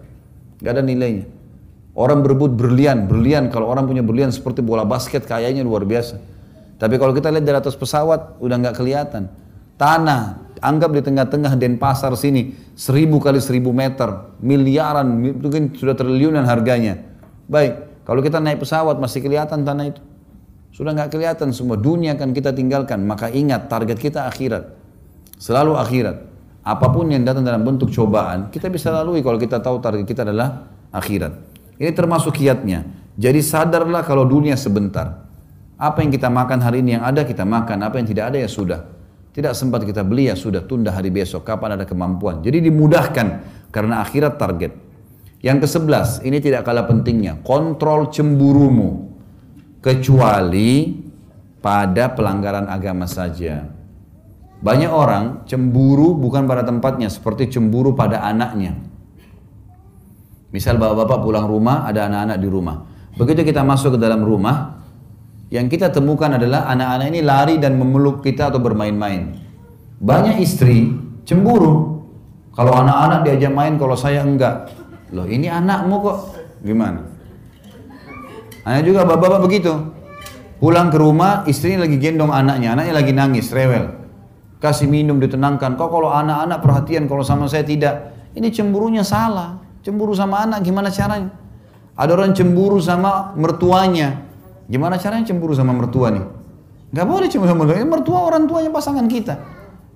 Gak 0.65 0.73
ada 0.73 0.81
nilainya. 0.81 1.29
Orang 1.93 2.25
berebut 2.25 2.57
berlian, 2.57 3.05
berlian. 3.05 3.53
Kalau 3.53 3.69
orang 3.69 3.85
punya 3.85 4.01
berlian 4.01 4.33
seperti 4.33 4.65
bola 4.65 4.89
basket 4.89 5.29
kayaknya 5.29 5.65
luar 5.65 5.85
biasa. 5.85 6.17
Tapi 6.77 6.97
kalau 6.97 7.13
kita 7.13 7.29
lihat 7.33 7.45
dari 7.45 7.57
atas 7.61 7.77
pesawat 7.77 8.41
udah 8.41 8.57
nggak 8.57 8.77
kelihatan. 8.77 9.33
Tanah, 9.77 10.47
Anggap 10.57 10.89
di 10.97 11.05
tengah-tengah 11.05 11.53
Denpasar 11.61 12.17
sini, 12.17 12.57
seribu 12.73 13.21
kali 13.21 13.45
seribu 13.45 13.77
meter, 13.77 14.33
miliaran, 14.41 15.37
mungkin 15.37 15.77
sudah 15.77 15.93
triliunan 15.93 16.49
harganya. 16.49 16.97
Baik, 17.45 18.03
kalau 18.09 18.25
kita 18.25 18.41
naik 18.41 18.65
pesawat 18.65 18.97
masih 18.97 19.21
kelihatan 19.21 19.69
tanah 19.69 19.93
itu. 19.93 20.01
Sudah 20.77 20.93
nggak 20.93 21.17
kelihatan 21.17 21.57
semua, 21.57 21.81
dunia 21.81 22.13
akan 22.21 22.37
kita 22.37 22.53
tinggalkan. 22.53 23.01
Maka 23.09 23.33
ingat 23.33 23.73
target 23.73 23.97
kita 23.97 24.29
akhirat. 24.29 24.77
Selalu 25.41 25.73
akhirat. 25.73 26.17
Apa 26.61 26.93
pun 26.93 27.09
yang 27.09 27.25
datang 27.25 27.49
dalam 27.49 27.65
bentuk 27.65 27.89
cobaan, 27.89 28.53
kita 28.53 28.69
bisa 28.69 28.93
lalui 28.93 29.25
kalau 29.25 29.41
kita 29.41 29.57
tahu 29.57 29.81
target 29.81 30.05
kita 30.05 30.29
adalah 30.29 30.69
akhirat. 30.93 31.33
Ini 31.81 31.97
termasuk 31.97 32.37
kiatnya. 32.37 32.85
Jadi 33.17 33.41
sadarlah 33.41 34.05
kalau 34.05 34.29
dunia 34.29 34.53
sebentar. 34.53 35.25
Apa 35.81 36.05
yang 36.05 36.13
kita 36.13 36.29
makan 36.29 36.61
hari 36.61 36.85
ini 36.85 37.01
yang 37.01 37.09
ada 37.09 37.25
kita 37.25 37.49
makan, 37.49 37.81
apa 37.81 37.97
yang 37.97 38.05
tidak 38.13 38.35
ada 38.35 38.37
ya 38.37 38.49
sudah. 38.49 38.85
Tidak 39.33 39.57
sempat 39.57 39.81
kita 39.81 40.05
beli 40.05 40.29
ya 40.29 40.37
sudah 40.37 40.61
tunda 40.61 40.93
hari 40.93 41.09
besok. 41.09 41.49
Kapan 41.49 41.81
ada 41.81 41.89
kemampuan. 41.89 42.45
Jadi 42.45 42.69
dimudahkan 42.69 43.27
karena 43.73 44.05
akhirat 44.05 44.37
target. 44.37 44.77
Yang 45.41 45.57
ke 45.65 45.69
sebelas, 45.73 46.21
ini 46.21 46.37
tidak 46.37 46.69
kalah 46.69 46.85
pentingnya. 46.85 47.41
Kontrol 47.41 48.13
cemburumu. 48.13 49.16
Kecuali 49.87 50.99
pada 51.63 52.11
pelanggaran 52.11 52.67
agama 52.67 53.07
saja. 53.07 53.71
Banyak 54.59 54.91
orang 54.91 55.47
cemburu 55.47 56.19
bukan 56.19 56.43
pada 56.51 56.67
tempatnya. 56.67 57.07
Seperti 57.07 57.55
cemburu 57.55 57.95
pada 57.95 58.19
anaknya. 58.27 58.75
Misal 60.51 60.83
bapak-bapak 60.83 61.23
pulang 61.23 61.47
rumah, 61.47 61.87
ada 61.87 62.11
anak-anak 62.11 62.39
di 62.43 62.49
rumah. 62.51 62.83
Begitu 63.15 63.47
kita 63.47 63.63
masuk 63.63 63.95
ke 63.95 63.99
dalam 64.03 64.27
rumah, 64.27 64.83
yang 65.55 65.71
kita 65.71 65.95
temukan 65.95 66.35
adalah 66.35 66.67
anak-anak 66.67 67.07
ini 67.07 67.21
lari 67.23 67.55
dan 67.63 67.79
memeluk 67.79 68.27
kita 68.27 68.51
atau 68.51 68.59
bermain-main. 68.59 69.39
Banyak 70.03 70.43
istri 70.43 70.91
cemburu. 71.23 72.03
Kalau 72.59 72.75
anak-anak 72.75 73.23
diajak 73.23 73.55
main, 73.55 73.79
kalau 73.79 73.95
saya 73.95 74.27
enggak. 74.27 74.67
Loh 75.15 75.31
ini 75.31 75.47
anakmu 75.47 75.95
kok. 76.03 76.19
Gimana? 76.67 77.16
Hanya 78.67 78.83
juga 78.83 79.07
bapak-bapak 79.07 79.41
begitu. 79.47 79.73
Pulang 80.59 80.91
ke 80.91 80.99
rumah, 80.99 81.47
istrinya 81.47 81.87
lagi 81.87 82.03
gendong 82.03 82.35
anaknya. 82.35 82.75
Anaknya 82.75 82.95
lagi 82.99 83.13
nangis, 83.15 83.55
rewel. 83.55 83.95
Kasih 84.59 84.91
minum, 84.91 85.23
ditenangkan. 85.23 85.79
Kok 85.79 85.89
kalau 85.89 86.11
anak-anak 86.11 86.59
perhatian, 86.61 87.07
kalau 87.07 87.23
sama 87.23 87.47
saya 87.47 87.63
tidak. 87.63 88.11
Ini 88.35 88.51
cemburunya 88.51 89.07
salah. 89.07 89.63
Cemburu 89.87 90.13
sama 90.19 90.43
anak, 90.43 90.67
gimana 90.67 90.91
caranya? 90.91 91.31
Ada 91.95 92.11
orang 92.11 92.35
cemburu 92.35 92.83
sama 92.83 93.33
mertuanya 93.39 94.27
Gimana 94.67 94.99
caranya 94.99 95.31
cemburu 95.31 95.55
sama 95.55 95.71
mertua 95.71 96.11
nih? 96.11 96.25
Gak 96.91 97.07
boleh 97.07 97.27
cemburu 97.31 97.51
sama 97.51 97.63
mertua. 97.67 97.87
Mertua 97.87 98.19
orang 98.27 98.43
tuanya 98.51 98.71
pasangan 98.75 99.07
kita. 99.07 99.35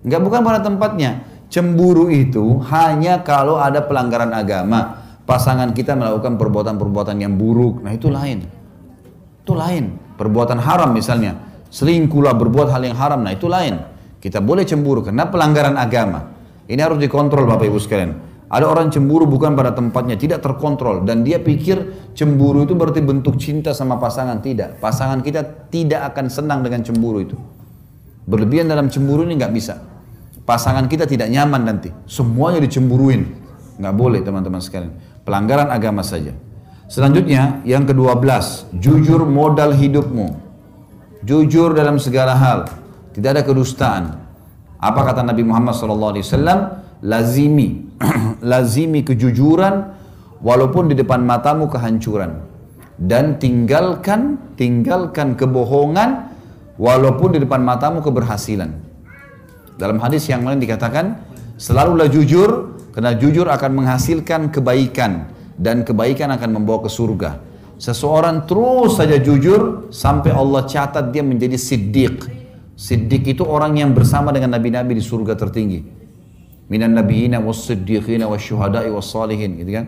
Gak 0.07 0.21
bukan 0.23 0.41
pada 0.47 0.63
tempatnya. 0.63 1.27
Cemburu 1.51 2.07
itu 2.07 2.63
hanya 2.71 3.27
kalau 3.27 3.59
ada 3.59 3.83
pelanggaran 3.83 4.31
agama. 4.31 5.03
Pasangan 5.27 5.75
kita 5.75 5.99
melakukan 5.99 6.39
perbuatan-perbuatan 6.39 7.19
yang 7.19 7.35
buruk. 7.35 7.83
Nah 7.83 7.95
itu 7.95 8.11
lain. 8.11 8.47
Itu 9.51 9.59
lain. 9.59 9.99
Perbuatan 10.15 10.63
haram 10.63 10.95
misalnya. 10.95 11.35
Selingkuhlah 11.75 12.39
berbuat 12.39 12.71
hal 12.71 12.87
yang 12.87 12.95
haram. 12.95 13.19
Nah 13.27 13.35
itu 13.35 13.51
lain. 13.51 13.83
Kita 14.23 14.39
boleh 14.39 14.63
cemburu 14.63 15.03
karena 15.03 15.27
pelanggaran 15.27 15.75
agama. 15.75 16.31
Ini 16.71 16.79
harus 16.79 17.03
dikontrol 17.03 17.51
Bapak 17.51 17.67
Ibu 17.67 17.83
sekalian. 17.83 18.15
Ada 18.47 18.63
orang 18.71 18.95
cemburu 18.95 19.27
bukan 19.27 19.59
pada 19.59 19.75
tempatnya, 19.75 20.15
tidak 20.15 20.39
terkontrol. 20.39 21.03
Dan 21.03 21.27
dia 21.27 21.43
pikir 21.43 21.83
cemburu 22.15 22.63
itu 22.63 22.79
berarti 22.79 23.03
bentuk 23.03 23.43
cinta 23.43 23.75
sama 23.75 23.99
pasangan. 23.99 24.39
Tidak. 24.39 24.79
Pasangan 24.79 25.19
kita 25.19 25.67
tidak 25.67 26.15
akan 26.15 26.31
senang 26.31 26.63
dengan 26.63 26.87
cemburu 26.87 27.19
itu. 27.19 27.35
Berlebihan 28.31 28.71
dalam 28.71 28.87
cemburu 28.87 29.27
ini 29.27 29.35
nggak 29.35 29.51
bisa. 29.51 29.83
Pasangan 30.47 30.87
kita 30.87 31.11
tidak 31.11 31.27
nyaman 31.27 31.67
nanti. 31.67 31.91
Semuanya 32.07 32.63
dicemburuin. 32.63 33.27
Nggak 33.83 33.95
boleh 33.99 34.23
teman-teman 34.23 34.63
sekalian. 34.63 34.95
Pelanggaran 35.27 35.75
agama 35.75 36.07
saja. 36.07 36.31
Selanjutnya, 36.91 37.63
yang 37.63 37.87
kedua 37.87 38.19
belas. 38.19 38.67
Jujur 38.75 39.23
modal 39.23 39.79
hidupmu. 39.79 40.35
Jujur 41.23 41.71
dalam 41.71 42.03
segala 42.03 42.35
hal. 42.35 42.67
Tidak 43.15 43.31
ada 43.31 43.43
kedustaan. 43.47 44.19
Apa 44.83 45.07
kata 45.07 45.23
Nabi 45.23 45.47
Muhammad 45.47 45.79
SAW? 45.79 46.81
lazimi 47.01 47.89
lazimi 48.53 49.01
kejujuran 49.05 49.89
walaupun 50.45 50.93
di 50.93 50.95
depan 50.97 51.25
matamu 51.25 51.69
kehancuran 51.69 52.45
dan 53.01 53.41
tinggalkan 53.41 54.37
tinggalkan 54.57 55.33
kebohongan 55.37 56.29
walaupun 56.77 57.37
di 57.37 57.39
depan 57.41 57.65
matamu 57.65 58.05
keberhasilan 58.05 58.77
dalam 59.81 59.97
hadis 59.97 60.29
yang 60.29 60.45
lain 60.45 60.61
dikatakan 60.61 61.17
selalulah 61.57 62.09
jujur 62.09 62.77
karena 62.93 63.17
jujur 63.17 63.49
akan 63.49 63.81
menghasilkan 63.81 64.53
kebaikan 64.53 65.33
dan 65.61 65.85
kebaikan 65.85 66.33
akan 66.33 66.57
membawa 66.57 66.89
ke 66.89 66.91
surga 66.91 67.37
seseorang 67.77 68.49
terus 68.49 68.97
saja 68.97 69.21
jujur 69.21 69.93
sampai 69.93 70.33
Allah 70.33 70.65
catat 70.65 71.13
dia 71.13 71.21
menjadi 71.21 71.61
siddiq 71.61 72.25
siddiq 72.73 73.37
itu 73.37 73.45
orang 73.45 73.77
yang 73.77 73.93
bersama 73.93 74.33
dengan 74.33 74.57
nabi-nabi 74.57 74.97
di 74.97 75.05
surga 75.05 75.37
tertinggi 75.37 76.01
minan 76.71 76.95
nabiyina 76.95 77.43
was-siddiqina 77.43 78.31
wasyuhada'i 78.31 78.89
was-salihin 78.95 79.59
gitu 79.59 79.75
kan. 79.75 79.87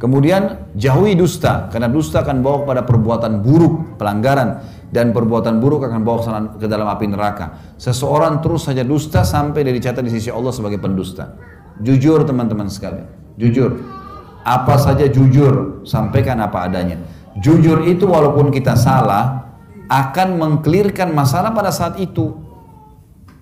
Kemudian 0.00 0.74
jauhi 0.74 1.14
dusta 1.14 1.70
karena 1.70 1.86
dusta 1.86 2.26
akan 2.26 2.42
bawa 2.42 2.66
kepada 2.66 2.82
perbuatan 2.82 3.38
buruk, 3.38 4.02
pelanggaran 4.02 4.58
dan 4.90 5.14
perbuatan 5.14 5.62
buruk 5.62 5.86
akan 5.86 6.02
bawa 6.02 6.18
ke 6.58 6.66
dalam 6.66 6.90
api 6.90 7.06
neraka. 7.06 7.78
Seseorang 7.78 8.42
terus 8.42 8.66
saja 8.66 8.82
dusta 8.82 9.22
sampai 9.22 9.62
dari 9.62 9.78
dicatat 9.78 10.02
di 10.02 10.10
sisi 10.10 10.26
Allah 10.26 10.50
sebagai 10.50 10.82
pendusta. 10.82 11.38
Jujur 11.78 12.26
teman-teman 12.26 12.66
sekalian, 12.66 13.06
jujur. 13.38 14.01
Apa 14.42 14.74
saja 14.74 15.06
jujur, 15.06 15.86
sampaikan 15.86 16.38
apa 16.42 16.66
adanya. 16.66 16.98
Jujur 17.38 17.86
itu 17.86 18.04
walaupun 18.10 18.50
kita 18.50 18.74
salah 18.74 19.54
akan 19.86 20.40
mengklirkan 20.40 21.14
masalah 21.14 21.54
pada 21.54 21.70
saat 21.70 21.96
itu. 22.02 22.34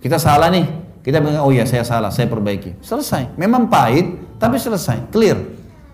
Kita 0.00 0.16
salah 0.16 0.52
nih, 0.52 0.66
kita 1.00 1.21
bilang, 1.21 1.45
oh 1.45 1.52
ya 1.52 1.64
saya 1.64 1.85
salah, 1.85 2.12
saya 2.12 2.28
perbaiki. 2.28 2.76
Selesai. 2.85 3.37
Memang 3.37 3.69
pahit, 3.73 4.37
tapi 4.37 4.61
selesai. 4.61 5.09
Clear. 5.12 5.37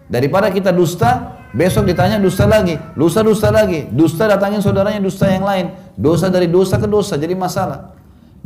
Daripada 0.07 0.51
kita 0.51 0.71
dusta, 0.71 1.43
besok 1.51 1.91
ditanya 1.91 2.19
dusta 2.23 2.47
lagi. 2.47 2.79
Lusa 2.95 3.23
dusta 3.27 3.51
lagi. 3.51 3.91
Dusta 3.91 4.31
datangin 4.31 4.63
saudaranya 4.63 5.03
dusta 5.03 5.27
yang 5.27 5.43
lain. 5.43 5.75
Dosa 5.99 6.31
dari 6.31 6.47
dosa 6.47 6.79
ke 6.79 6.87
dosa, 6.87 7.19
jadi 7.19 7.35
masalah. 7.35 7.95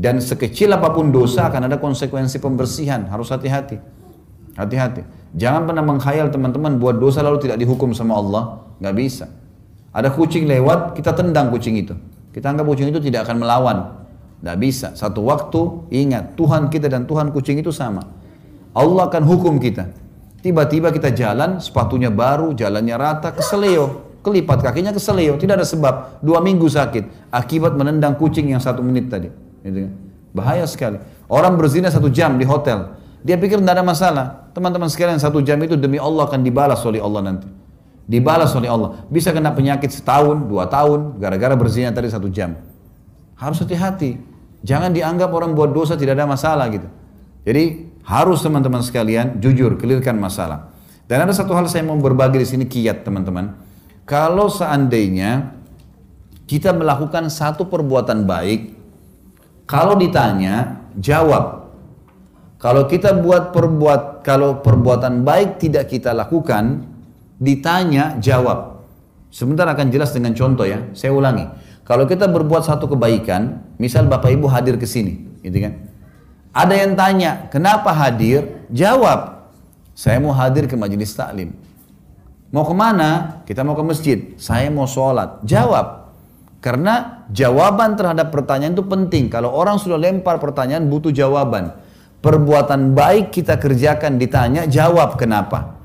Dan 0.01 0.17
sekecil 0.17 0.73
apa 0.73 0.89
pun 0.97 1.13
dosa 1.13 1.53
akan 1.53 1.69
ada 1.69 1.77
konsekuensi 1.77 2.41
pembersihan. 2.41 3.05
Harus 3.13 3.29
hati-hati. 3.29 4.00
Hati-hati. 4.61 5.01
Jangan 5.41 5.65
pernah 5.65 5.81
menghayal 5.81 6.29
teman-teman 6.29 6.77
buat 6.77 7.01
dosa 7.01 7.25
lalu 7.25 7.41
tidak 7.41 7.57
dihukum 7.57 7.97
sama 7.97 8.21
Allah. 8.21 8.61
Nggak 8.77 8.95
bisa. 9.01 9.27
Ada 9.91 10.13
kucing 10.13 10.45
lewat, 10.45 11.01
kita 11.01 11.17
tendang 11.17 11.49
kucing 11.49 11.81
itu. 11.81 11.97
Kita 12.31 12.53
anggap 12.53 12.69
kucing 12.69 12.93
itu 12.93 13.01
tidak 13.01 13.25
akan 13.27 13.41
melawan. 13.41 13.79
Tidak 14.39 14.57
bisa. 14.61 14.89
Satu 14.93 15.25
waktu 15.25 15.91
ingat 15.91 16.37
Tuhan 16.37 16.69
kita 16.69 16.93
dan 16.93 17.09
Tuhan 17.09 17.33
kucing 17.33 17.57
itu 17.59 17.73
sama. 17.73 18.05
Allah 18.77 19.09
akan 19.09 19.23
hukum 19.27 19.57
kita. 19.59 19.91
Tiba-tiba 20.41 20.89
kita 20.95 21.13
jalan, 21.13 21.61
sepatunya 21.61 22.09
baru, 22.09 22.53
jalannya 22.57 22.97
rata, 22.97 23.33
keseleo. 23.33 24.09
Kelipat 24.21 24.61
kakinya 24.61 24.93
keseleo, 24.93 25.41
tidak 25.41 25.61
ada 25.61 25.67
sebab. 25.67 26.21
Dua 26.21 26.45
minggu 26.45 26.69
sakit. 26.69 27.33
Akibat 27.33 27.77
menendang 27.77 28.17
kucing 28.17 28.53
yang 28.53 28.61
satu 28.61 28.85
menit 28.85 29.09
tadi. 29.09 29.29
Gitu 29.65 29.89
kan. 29.89 29.93
Bahaya 30.31 30.65
sekali. 30.69 31.01
Orang 31.27 31.59
berzina 31.59 31.91
satu 31.91 32.09
jam 32.09 32.39
di 32.39 32.47
hotel. 32.47 33.00
Dia 33.21 33.37
pikir 33.37 33.61
tidak 33.61 33.81
ada 33.81 33.85
masalah. 33.85 34.27
Teman-teman 34.57 34.89
sekalian 34.89 35.21
satu 35.21 35.45
jam 35.45 35.61
itu 35.61 35.77
demi 35.77 36.01
Allah 36.01 36.25
akan 36.25 36.41
dibalas 36.41 36.81
oleh 36.89 37.01
Allah 37.01 37.21
nanti. 37.21 37.49
Dibalas 38.09 38.51
oleh 38.57 38.67
Allah. 38.67 39.07
Bisa 39.07 39.31
kena 39.31 39.53
penyakit 39.55 39.93
setahun, 39.93 40.49
dua 40.49 40.67
tahun, 40.67 41.21
gara-gara 41.21 41.55
berzina 41.55 41.93
tadi 41.95 42.11
satu 42.11 42.27
jam. 42.33 42.57
Harus 43.37 43.63
hati-hati. 43.63 44.19
Jangan 44.65 44.93
dianggap 44.93 45.31
orang 45.33 45.57
buat 45.57 45.73
dosa 45.73 45.95
tidak 45.97 46.19
ada 46.21 46.27
masalah 46.27 46.67
gitu. 46.73 46.89
Jadi 47.45 47.89
harus 48.05 48.41
teman-teman 48.43 48.83
sekalian 48.85 49.41
jujur, 49.41 49.77
kelirkan 49.81 50.17
masalah. 50.17 50.73
Dan 51.09 51.25
ada 51.25 51.33
satu 51.35 51.55
hal 51.57 51.67
saya 51.67 51.83
mau 51.87 51.97
berbagi 51.99 52.39
di 52.41 52.47
sini 52.47 52.65
kiat 52.69 53.03
teman-teman. 53.03 53.57
Kalau 54.05 54.51
seandainya 54.51 55.55
kita 56.51 56.75
melakukan 56.75 57.31
satu 57.31 57.71
perbuatan 57.71 58.27
baik, 58.27 58.75
kalau 59.71 59.95
ditanya 59.95 60.83
jawab. 60.99 61.60
Kalau 62.61 62.85
kita 62.85 63.17
buat 63.17 63.57
perbuat 63.57 64.21
kalau 64.21 64.61
perbuatan 64.61 65.25
baik 65.25 65.57
tidak 65.57 65.89
kita 65.89 66.13
lakukan, 66.13 66.85
ditanya 67.41 68.21
jawab. 68.21 68.85
Sebentar 69.33 69.65
akan 69.65 69.89
jelas 69.89 70.13
dengan 70.13 70.37
contoh 70.37 70.69
ya. 70.69 70.93
Saya 70.93 71.17
ulangi. 71.17 71.49
Kalau 71.89 72.05
kita 72.05 72.29
berbuat 72.29 72.61
satu 72.61 72.85
kebaikan, 72.85 73.65
misal 73.81 74.05
Bapak 74.07 74.29
Ibu 74.29 74.47
hadir 74.53 74.77
ke 74.77 74.85
sini, 74.85 75.41
gitu 75.41 75.57
kan? 75.57 75.89
Ada 76.53 76.75
yang 76.85 76.93
tanya, 76.95 77.49
kenapa 77.49 77.97
hadir? 77.97 78.69
Jawab, 78.69 79.49
saya 79.97 80.21
mau 80.21 80.37
hadir 80.37 80.69
ke 80.69 80.77
majelis 80.77 81.17
taklim. 81.17 81.57
Mau 82.53 82.67
ke 82.67 82.75
mana? 82.77 83.41
Kita 83.49 83.65
mau 83.65 83.79
ke 83.79 83.85
masjid. 83.87 84.19
Saya 84.37 84.69
mau 84.69 84.85
sholat. 84.85 85.41
Jawab. 85.47 86.13
Karena 86.61 87.25
jawaban 87.33 87.97
terhadap 87.97 88.29
pertanyaan 88.35 88.77
itu 88.77 88.85
penting. 88.85 89.33
Kalau 89.33 89.49
orang 89.55 89.81
sudah 89.81 89.97
lempar 89.97 90.37
pertanyaan 90.43 90.91
butuh 90.91 91.15
jawaban. 91.15 91.73
Perbuatan 92.21 92.93
baik 92.93 93.33
kita 93.33 93.57
kerjakan 93.57 94.21
ditanya, 94.21 94.69
jawab 94.69 95.17
kenapa. 95.17 95.81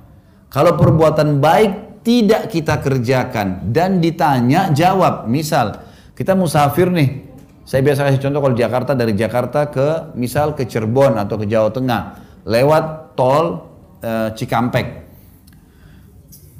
Kalau 0.52 0.76
perbuatan 0.76 1.40
baik 1.40 2.04
tidak 2.04 2.52
kita 2.52 2.84
kerjakan 2.84 3.72
dan 3.72 4.04
ditanya, 4.04 4.70
jawab. 4.76 5.32
Misal, 5.32 5.80
kita 6.12 6.36
musafir 6.36 6.92
nih. 6.92 7.24
Saya 7.66 7.82
biasa 7.82 8.06
kasih 8.06 8.22
contoh 8.22 8.40
kalau 8.46 8.56
Jakarta 8.56 8.92
dari 8.94 9.18
Jakarta 9.18 9.74
ke 9.74 10.14
misal 10.14 10.54
ke 10.54 10.70
Cirebon 10.70 11.18
atau 11.18 11.36
ke 11.42 11.50
Jawa 11.50 11.74
Tengah 11.74 12.02
lewat 12.46 13.18
tol 13.18 13.66
e, 14.06 14.38
Cikampek. 14.38 15.02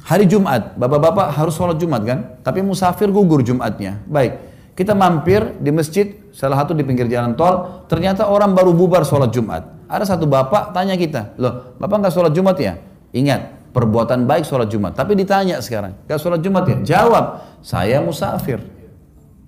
Hari 0.06 0.26
Jumat, 0.26 0.74
bapak-bapak 0.78 1.34
harus 1.34 1.54
sholat 1.54 1.78
Jumat 1.78 2.02
kan? 2.06 2.20
Tapi 2.42 2.66
musafir 2.66 3.14
gugur 3.14 3.46
Jumatnya. 3.46 4.02
Baik, 4.10 4.45
kita 4.76 4.92
mampir 4.92 5.56
di 5.64 5.72
masjid, 5.72 6.20
salah 6.36 6.60
satu 6.60 6.76
di 6.76 6.84
pinggir 6.84 7.08
jalan 7.08 7.34
tol, 7.40 7.88
ternyata 7.88 8.28
orang 8.28 8.52
baru 8.52 8.76
bubar 8.76 9.08
sholat 9.08 9.32
Jumat. 9.32 9.88
Ada 9.88 10.16
satu 10.16 10.28
bapak 10.28 10.76
tanya 10.76 11.00
kita, 11.00 11.40
loh 11.40 11.80
bapak 11.80 12.04
nggak 12.04 12.14
sholat 12.14 12.36
Jumat 12.36 12.60
ya? 12.60 12.76
Ingat, 13.16 13.72
perbuatan 13.72 14.28
baik 14.28 14.44
sholat 14.44 14.68
Jumat. 14.68 14.92
Tapi 14.92 15.16
ditanya 15.16 15.64
sekarang, 15.64 15.96
nggak 16.04 16.20
sholat 16.20 16.44
Jumat 16.44 16.68
ya? 16.68 16.78
Jawab, 16.84 17.26
saya 17.64 18.04
musafir. 18.04 18.60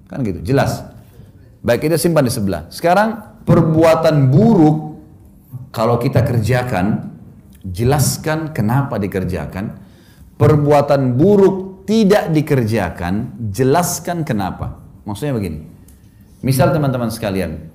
Kan 0.08 0.24
gitu, 0.24 0.40
jelas. 0.40 0.88
Baik 1.60 1.92
kita 1.92 2.00
simpan 2.00 2.24
di 2.24 2.32
sebelah. 2.32 2.72
Sekarang 2.72 3.44
perbuatan 3.44 4.32
buruk 4.32 4.96
kalau 5.76 6.00
kita 6.00 6.24
kerjakan, 6.24 7.12
jelaskan 7.68 8.56
kenapa 8.56 8.96
dikerjakan. 8.96 9.84
Perbuatan 10.40 11.20
buruk 11.20 11.84
tidak 11.84 12.32
dikerjakan, 12.32 13.36
jelaskan 13.52 14.24
kenapa. 14.24 14.87
Maksudnya 15.08 15.34
begini. 15.40 15.64
Misal 16.44 16.76
teman-teman 16.76 17.08
sekalian, 17.08 17.72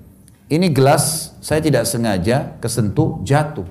ini 0.53 0.69
gelas 0.69 1.33
saya 1.41 1.65
tidak 1.65 1.89
sengaja 1.89 2.61
kesentuh 2.61 3.25
jatuh. 3.25 3.65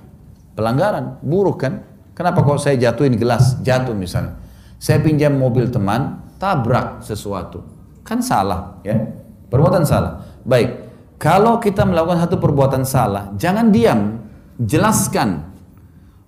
Pelanggaran, 0.57 1.21
buruk 1.21 1.61
kan? 1.61 1.85
Kenapa 2.17 2.41
kok 2.41 2.59
saya 2.59 2.75
jatuhin 2.75 3.15
gelas? 3.15 3.61
Jatuh 3.61 3.93
misalnya. 3.93 4.41
Saya 4.81 4.97
pinjam 4.99 5.37
mobil 5.37 5.69
teman, 5.69 6.25
tabrak 6.41 7.05
sesuatu 7.05 7.61
Kan 8.01 8.19
salah, 8.25 8.81
ya. 8.81 8.97
Perbuatan 9.47 9.85
salah. 9.85 10.25
Baik. 10.41 10.89
Kalau 11.21 11.61
kita 11.61 11.85
melakukan 11.85 12.25
satu 12.25 12.41
perbuatan 12.41 12.81
salah, 12.81 13.29
jangan 13.37 13.69
diam, 13.69 14.25
jelaskan. 14.57 15.53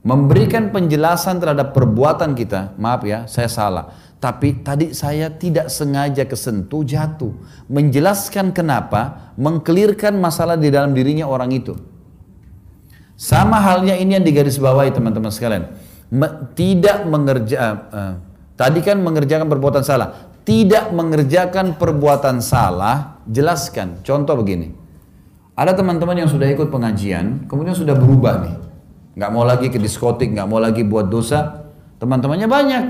Memberikan 0.04 0.70
penjelasan 0.70 1.40
terhadap 1.40 1.72
perbuatan 1.72 2.36
kita, 2.36 2.76
maaf 2.78 3.02
ya, 3.08 3.26
saya 3.26 3.50
salah. 3.50 3.90
Tapi 4.24 4.64
tadi 4.64 4.96
saya 4.96 5.28
tidak 5.28 5.68
sengaja 5.68 6.24
kesentuh 6.24 6.88
jatuh. 6.88 7.36
Menjelaskan 7.68 8.56
kenapa, 8.56 9.36
mengkelirkan 9.36 10.16
masalah 10.16 10.56
di 10.56 10.72
dalam 10.72 10.96
dirinya 10.96 11.28
orang 11.28 11.52
itu. 11.52 11.76
Sama 13.20 13.60
halnya 13.60 14.00
ini 14.00 14.16
yang 14.16 14.24
digarisbawahi 14.24 14.96
teman-teman 14.96 15.28
sekalian. 15.28 15.76
Tidak 16.56 17.04
mengerja, 17.04 17.58
uh, 17.92 18.14
tadi 18.56 18.80
kan 18.80 19.04
mengerjakan 19.04 19.52
perbuatan 19.52 19.84
salah. 19.84 20.32
Tidak 20.48 20.96
mengerjakan 20.96 21.76
perbuatan 21.76 22.40
salah, 22.40 23.20
jelaskan. 23.28 24.08
Contoh 24.08 24.40
begini. 24.40 24.72
Ada 25.52 25.76
teman-teman 25.76 26.16
yang 26.16 26.32
sudah 26.32 26.48
ikut 26.48 26.72
pengajian, 26.72 27.44
kemudian 27.52 27.76
sudah 27.76 28.00
berubah 28.00 28.40
nih. 28.40 28.56
Nggak 29.20 29.32
mau 29.36 29.44
lagi 29.44 29.68
ke 29.68 29.76
diskotik, 29.84 30.32
nggak 30.32 30.48
mau 30.48 30.64
lagi 30.64 30.88
buat 30.88 31.12
dosa. 31.12 31.68
Teman-temannya 32.00 32.48
banyak 32.48 32.86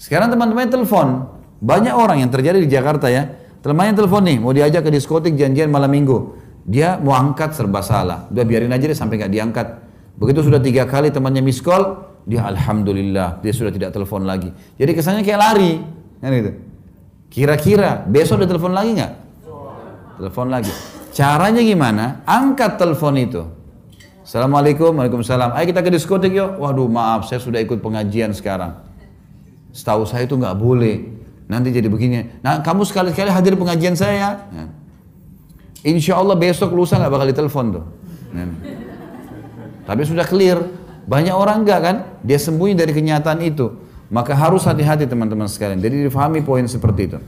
sekarang 0.00 0.32
teman-teman 0.32 0.72
telepon. 0.72 1.28
Banyak 1.60 1.92
orang 1.92 2.24
yang 2.24 2.32
terjadi 2.32 2.56
di 2.56 2.72
Jakarta 2.72 3.12
ya. 3.12 3.36
Temannya 3.60 3.92
telepon 3.92 4.24
nih, 4.24 4.40
mau 4.40 4.56
diajak 4.56 4.88
ke 4.88 4.90
diskotik 4.96 5.36
janjian 5.36 5.68
malam 5.68 5.92
minggu. 5.92 6.40
Dia 6.64 6.96
mau 6.96 7.12
angkat 7.12 7.52
serba 7.52 7.84
salah. 7.84 8.24
Udah 8.32 8.44
biarin 8.48 8.72
aja 8.72 8.88
deh 8.88 8.96
sampai 8.96 9.20
nggak 9.20 9.28
diangkat. 9.28 9.66
Begitu 10.16 10.48
sudah 10.48 10.56
tiga 10.56 10.88
kali 10.88 11.12
temannya 11.12 11.44
miss 11.44 11.60
call, 11.60 12.16
dia 12.24 12.48
alhamdulillah 12.48 13.44
dia 13.44 13.52
sudah 13.52 13.68
tidak 13.68 13.92
telepon 13.92 14.24
lagi. 14.24 14.48
Jadi 14.80 14.90
kesannya 14.96 15.20
kayak 15.20 15.40
lari, 15.40 15.84
kan 16.24 16.32
itu. 16.32 16.52
Kira-kira 17.28 18.00
besok 18.08 18.40
udah 18.40 18.48
telepon 18.48 18.72
lagi 18.72 18.90
nggak? 18.96 19.12
Telepon 20.16 20.48
lagi. 20.48 20.72
Caranya 21.12 21.60
gimana? 21.60 22.24
Angkat 22.24 22.80
telepon 22.80 23.20
itu. 23.20 23.44
Assalamualaikum, 24.24 24.96
waalaikumsalam. 24.96 25.52
Ayo 25.52 25.64
kita 25.68 25.84
ke 25.84 25.92
diskotik 25.92 26.32
yuk. 26.32 26.56
Waduh 26.56 26.88
maaf, 26.88 27.28
saya 27.28 27.36
sudah 27.36 27.60
ikut 27.60 27.84
pengajian 27.84 28.32
sekarang. 28.32 28.89
Setahu 29.70 30.06
saya 30.06 30.26
itu 30.26 30.34
nggak 30.34 30.56
boleh. 30.58 31.06
Nanti 31.50 31.74
jadi 31.74 31.90
begini. 31.90 32.42
Nah 32.42 32.62
kamu 32.62 32.86
sekali-sekali 32.86 33.30
hadir 33.30 33.54
pengajian 33.58 33.98
saya. 33.98 34.46
Ya. 34.50 34.64
Insya 35.82 36.20
Allah 36.20 36.36
besok 36.36 36.74
lusa 36.76 37.00
nggak 37.00 37.10
bakal 37.10 37.26
ditelepon 37.26 37.66
tuh. 37.74 37.84
Ya. 38.34 38.44
Tapi 39.86 40.02
sudah 40.06 40.26
clear. 40.26 40.58
Banyak 41.10 41.34
orang 41.34 41.66
enggak 41.66 41.80
kan? 41.82 41.96
Dia 42.22 42.38
sembunyi 42.38 42.78
dari 42.78 42.94
kenyataan 42.94 43.42
itu. 43.42 43.74
Maka 44.10 44.34
harus 44.34 44.62
hati-hati 44.66 45.10
teman-teman 45.10 45.50
sekalian. 45.50 45.82
Jadi 45.82 46.06
difahami 46.06 46.42
poin 46.42 46.62
seperti 46.66 47.10
itu. 47.10 47.18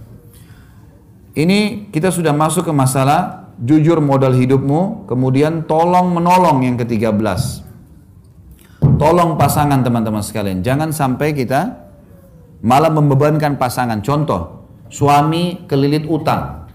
Ini 1.32 1.88
kita 1.88 2.12
sudah 2.12 2.30
masuk 2.30 2.68
ke 2.68 2.72
masalah 2.74 3.50
jujur 3.56 4.02
modal 4.04 4.36
hidupmu, 4.36 5.08
kemudian 5.08 5.64
tolong 5.64 6.12
menolong 6.12 6.60
yang 6.66 6.76
ke-13. 6.76 7.16
Tolong 9.00 9.38
pasangan 9.40 9.80
teman-teman 9.80 10.20
sekalian. 10.20 10.60
Jangan 10.60 10.92
sampai 10.92 11.34
kita 11.34 11.91
malah 12.62 12.88
membebankan 12.88 13.58
pasangan. 13.58 14.00
Contoh, 14.00 14.70
suami 14.88 15.66
kelilit 15.66 16.06
utang. 16.06 16.70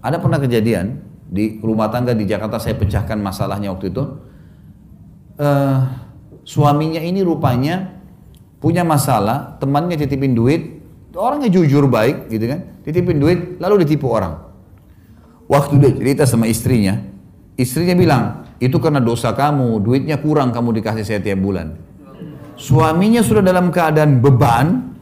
Ada 0.00 0.20
pernah 0.20 0.40
kejadian 0.40 1.00
di 1.28 1.60
rumah 1.60 1.88
tangga 1.88 2.12
di 2.12 2.28
Jakarta 2.28 2.60
saya 2.60 2.76
pecahkan 2.76 3.20
masalahnya 3.20 3.72
waktu 3.72 3.92
itu. 3.92 4.04
Uh, 5.34 5.80
suaminya 6.46 7.00
ini 7.00 7.24
rupanya 7.24 8.00
punya 8.60 8.84
masalah, 8.84 9.60
temannya 9.60 9.98
titipin 10.00 10.32
duit, 10.32 10.80
orangnya 11.12 11.52
jujur 11.52 11.84
baik 11.90 12.32
gitu 12.32 12.48
kan, 12.48 12.60
titipin 12.86 13.20
duit 13.20 13.60
lalu 13.60 13.84
ditipu 13.84 14.08
orang. 14.08 14.40
Waktu 15.44 15.76
dia 15.76 15.92
cerita 15.92 16.24
sama 16.24 16.48
istrinya, 16.48 16.96
istrinya 17.60 17.92
bilang, 17.92 18.22
itu 18.62 18.80
karena 18.80 19.02
dosa 19.02 19.36
kamu, 19.36 19.82
duitnya 19.84 20.16
kurang 20.22 20.54
kamu 20.54 20.80
dikasih 20.80 21.04
saya 21.04 21.20
tiap 21.20 21.42
bulan. 21.42 21.76
Suaminya 22.54 23.20
sudah 23.20 23.42
dalam 23.42 23.74
keadaan 23.74 24.22
beban, 24.22 24.93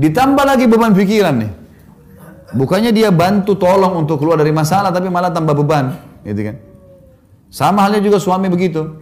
Ditambah 0.00 0.44
lagi 0.48 0.64
beban 0.64 0.96
pikiran 0.96 1.34
nih. 1.44 1.52
Bukannya 2.56 2.90
dia 2.90 3.12
bantu 3.12 3.54
tolong 3.54 4.00
untuk 4.00 4.18
keluar 4.18 4.40
dari 4.40 4.50
masalah, 4.50 4.90
tapi 4.90 5.06
malah 5.12 5.30
tambah 5.30 5.54
beban, 5.54 5.94
gitu 6.26 6.50
kan? 6.50 6.56
Sama 7.52 7.86
halnya 7.86 8.02
juga 8.02 8.18
suami 8.18 8.48
begitu. 8.50 8.96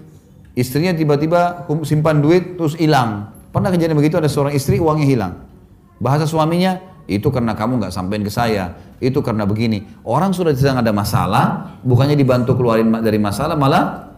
Istrinya 0.59 0.93
tiba-tiba 0.93 1.65
simpan 1.87 2.19
duit 2.19 2.59
terus 2.59 2.75
hilang. 2.77 3.31
Pernah 3.55 3.73
kejadian 3.73 3.97
begitu 3.97 4.19
ada 4.21 4.29
seorang 4.29 4.53
istri 4.53 4.83
uangnya 4.83 5.07
hilang. 5.07 5.33
Bahasa 6.03 6.29
suaminya, 6.29 6.77
itu 7.09 7.31
karena 7.33 7.57
kamu 7.57 7.81
nggak 7.81 7.93
sampein 7.95 8.21
ke 8.21 8.29
saya, 8.29 8.77
itu 9.01 9.23
karena 9.25 9.49
begini. 9.49 9.87
Orang 10.05 10.37
sudah 10.37 10.53
sedang 10.53 10.85
ada 10.85 10.93
masalah, 10.93 11.79
bukannya 11.81 12.19
dibantu 12.19 12.53
keluarin 12.53 12.91
dari 13.01 13.17
masalah, 13.17 13.57
malah 13.57 14.13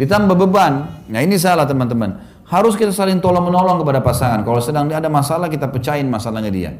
ditambah 0.00 0.38
beban. 0.40 1.04
Nah 1.12 1.20
ini 1.20 1.36
salah 1.36 1.68
teman-teman. 1.68 2.29
Harus 2.50 2.74
kita 2.74 2.90
saling 2.90 3.22
tolong 3.22 3.46
menolong 3.46 3.78
kepada 3.78 4.02
pasangan. 4.02 4.42
Kalau 4.42 4.58
sedang 4.58 4.90
ada 4.90 5.06
masalah 5.06 5.46
kita 5.46 5.70
pecahin 5.70 6.10
masalahnya 6.10 6.50
dia. 6.50 6.74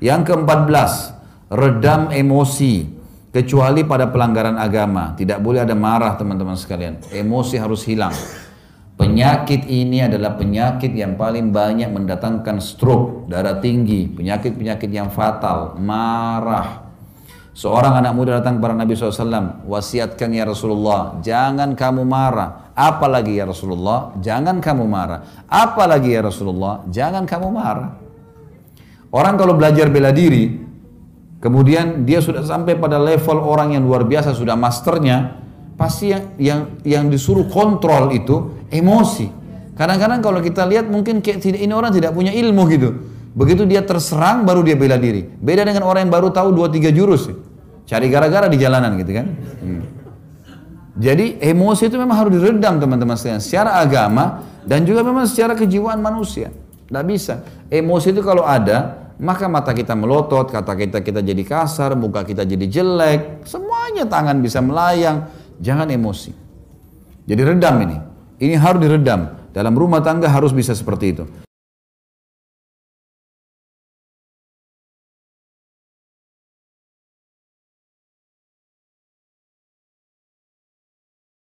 Yang 0.00 0.32
keempat 0.32 0.64
belas, 0.64 1.12
redam 1.52 2.08
emosi 2.08 2.88
kecuali 3.28 3.84
pada 3.84 4.08
pelanggaran 4.08 4.56
agama. 4.56 5.12
Tidak 5.12 5.36
boleh 5.44 5.68
ada 5.68 5.76
marah 5.76 6.16
teman-teman 6.16 6.56
sekalian. 6.56 6.96
Emosi 7.12 7.60
harus 7.60 7.84
hilang. 7.84 8.16
Penyakit 8.96 9.68
ini 9.68 10.00
adalah 10.00 10.32
penyakit 10.32 10.96
yang 10.96 11.20
paling 11.20 11.52
banyak 11.52 11.92
mendatangkan 11.92 12.60
stroke, 12.64 13.28
darah 13.28 13.60
tinggi, 13.60 14.08
penyakit-penyakit 14.08 14.88
yang 14.88 15.12
fatal, 15.12 15.76
marah. 15.76 16.88
Seorang 17.52 18.00
anak 18.00 18.16
muda 18.16 18.40
datang 18.40 18.56
kepada 18.56 18.78
Nabi 18.78 18.96
SAW, 18.96 19.68
wasiatkan 19.68 20.32
ya 20.32 20.48
Rasulullah, 20.48 21.20
jangan 21.20 21.76
kamu 21.76 22.00
marah. 22.08 22.61
Apalagi 22.72 23.36
ya 23.36 23.44
Rasulullah, 23.44 24.16
jangan 24.20 24.58
kamu 24.58 24.84
marah. 24.88 25.44
Apalagi 25.44 26.16
ya 26.16 26.24
Rasulullah, 26.24 26.80
jangan 26.88 27.28
kamu 27.28 27.48
marah. 27.52 28.00
Orang 29.12 29.36
kalau 29.36 29.52
belajar 29.52 29.92
bela 29.92 30.08
diri, 30.08 30.56
kemudian 31.36 32.08
dia 32.08 32.24
sudah 32.24 32.40
sampai 32.40 32.80
pada 32.80 32.96
level 32.96 33.44
orang 33.44 33.76
yang 33.76 33.84
luar 33.84 34.08
biasa, 34.08 34.32
sudah 34.32 34.56
masternya, 34.56 35.36
pasti 35.76 36.16
yang 36.16 36.24
yang, 36.40 36.60
yang 36.80 37.04
disuruh 37.12 37.44
kontrol 37.52 38.08
itu 38.16 38.64
emosi. 38.72 39.28
Kadang-kadang 39.76 40.24
kalau 40.24 40.40
kita 40.40 40.64
lihat 40.64 40.88
mungkin 40.88 41.20
kayak 41.20 41.44
ini 41.44 41.72
orang 41.72 41.92
tidak 41.92 42.16
punya 42.16 42.32
ilmu 42.32 42.62
gitu. 42.72 42.88
Begitu 43.32 43.64
dia 43.64 43.80
terserang 43.80 44.44
baru 44.44 44.60
dia 44.60 44.76
bela 44.76 45.00
diri. 45.00 45.24
Beda 45.24 45.64
dengan 45.64 45.88
orang 45.88 46.08
yang 46.08 46.12
baru 46.12 46.28
tahu 46.28 46.52
dua 46.52 46.68
tiga 46.68 46.92
jurus. 46.92 47.28
Cari 47.88 48.08
gara-gara 48.12 48.48
di 48.48 48.56
jalanan 48.60 48.96
gitu 49.00 49.12
kan. 49.12 49.26
Hmm. 49.60 49.81
Jadi 50.92 51.40
emosi 51.40 51.88
itu 51.88 51.96
memang 51.96 52.16
harus 52.20 52.32
diredam 52.36 52.76
teman-teman 52.76 53.16
sekalian 53.16 53.40
secara 53.40 53.80
agama 53.80 54.44
dan 54.68 54.84
juga 54.84 55.00
memang 55.00 55.24
secara 55.24 55.56
kejiwaan 55.56 56.04
manusia. 56.04 56.52
Tidak 56.88 57.04
bisa. 57.08 57.40
Emosi 57.72 58.12
itu 58.12 58.20
kalau 58.20 58.44
ada, 58.44 59.08
maka 59.16 59.48
mata 59.48 59.72
kita 59.72 59.96
melotot, 59.96 60.52
kata 60.52 60.76
kita 60.76 61.00
kita 61.00 61.24
jadi 61.24 61.40
kasar, 61.48 61.96
muka 61.96 62.20
kita 62.28 62.44
jadi 62.44 62.68
jelek, 62.68 63.48
semuanya 63.48 64.04
tangan 64.04 64.44
bisa 64.44 64.60
melayang. 64.60 65.32
Jangan 65.62 65.88
emosi. 65.88 66.34
Jadi 67.24 67.40
redam 67.40 67.76
ini. 67.86 67.96
Ini 68.42 68.58
harus 68.58 68.82
diredam. 68.82 69.38
Dalam 69.54 69.72
rumah 69.78 70.02
tangga 70.02 70.26
harus 70.26 70.50
bisa 70.50 70.74
seperti 70.74 71.14
itu. 71.16 71.24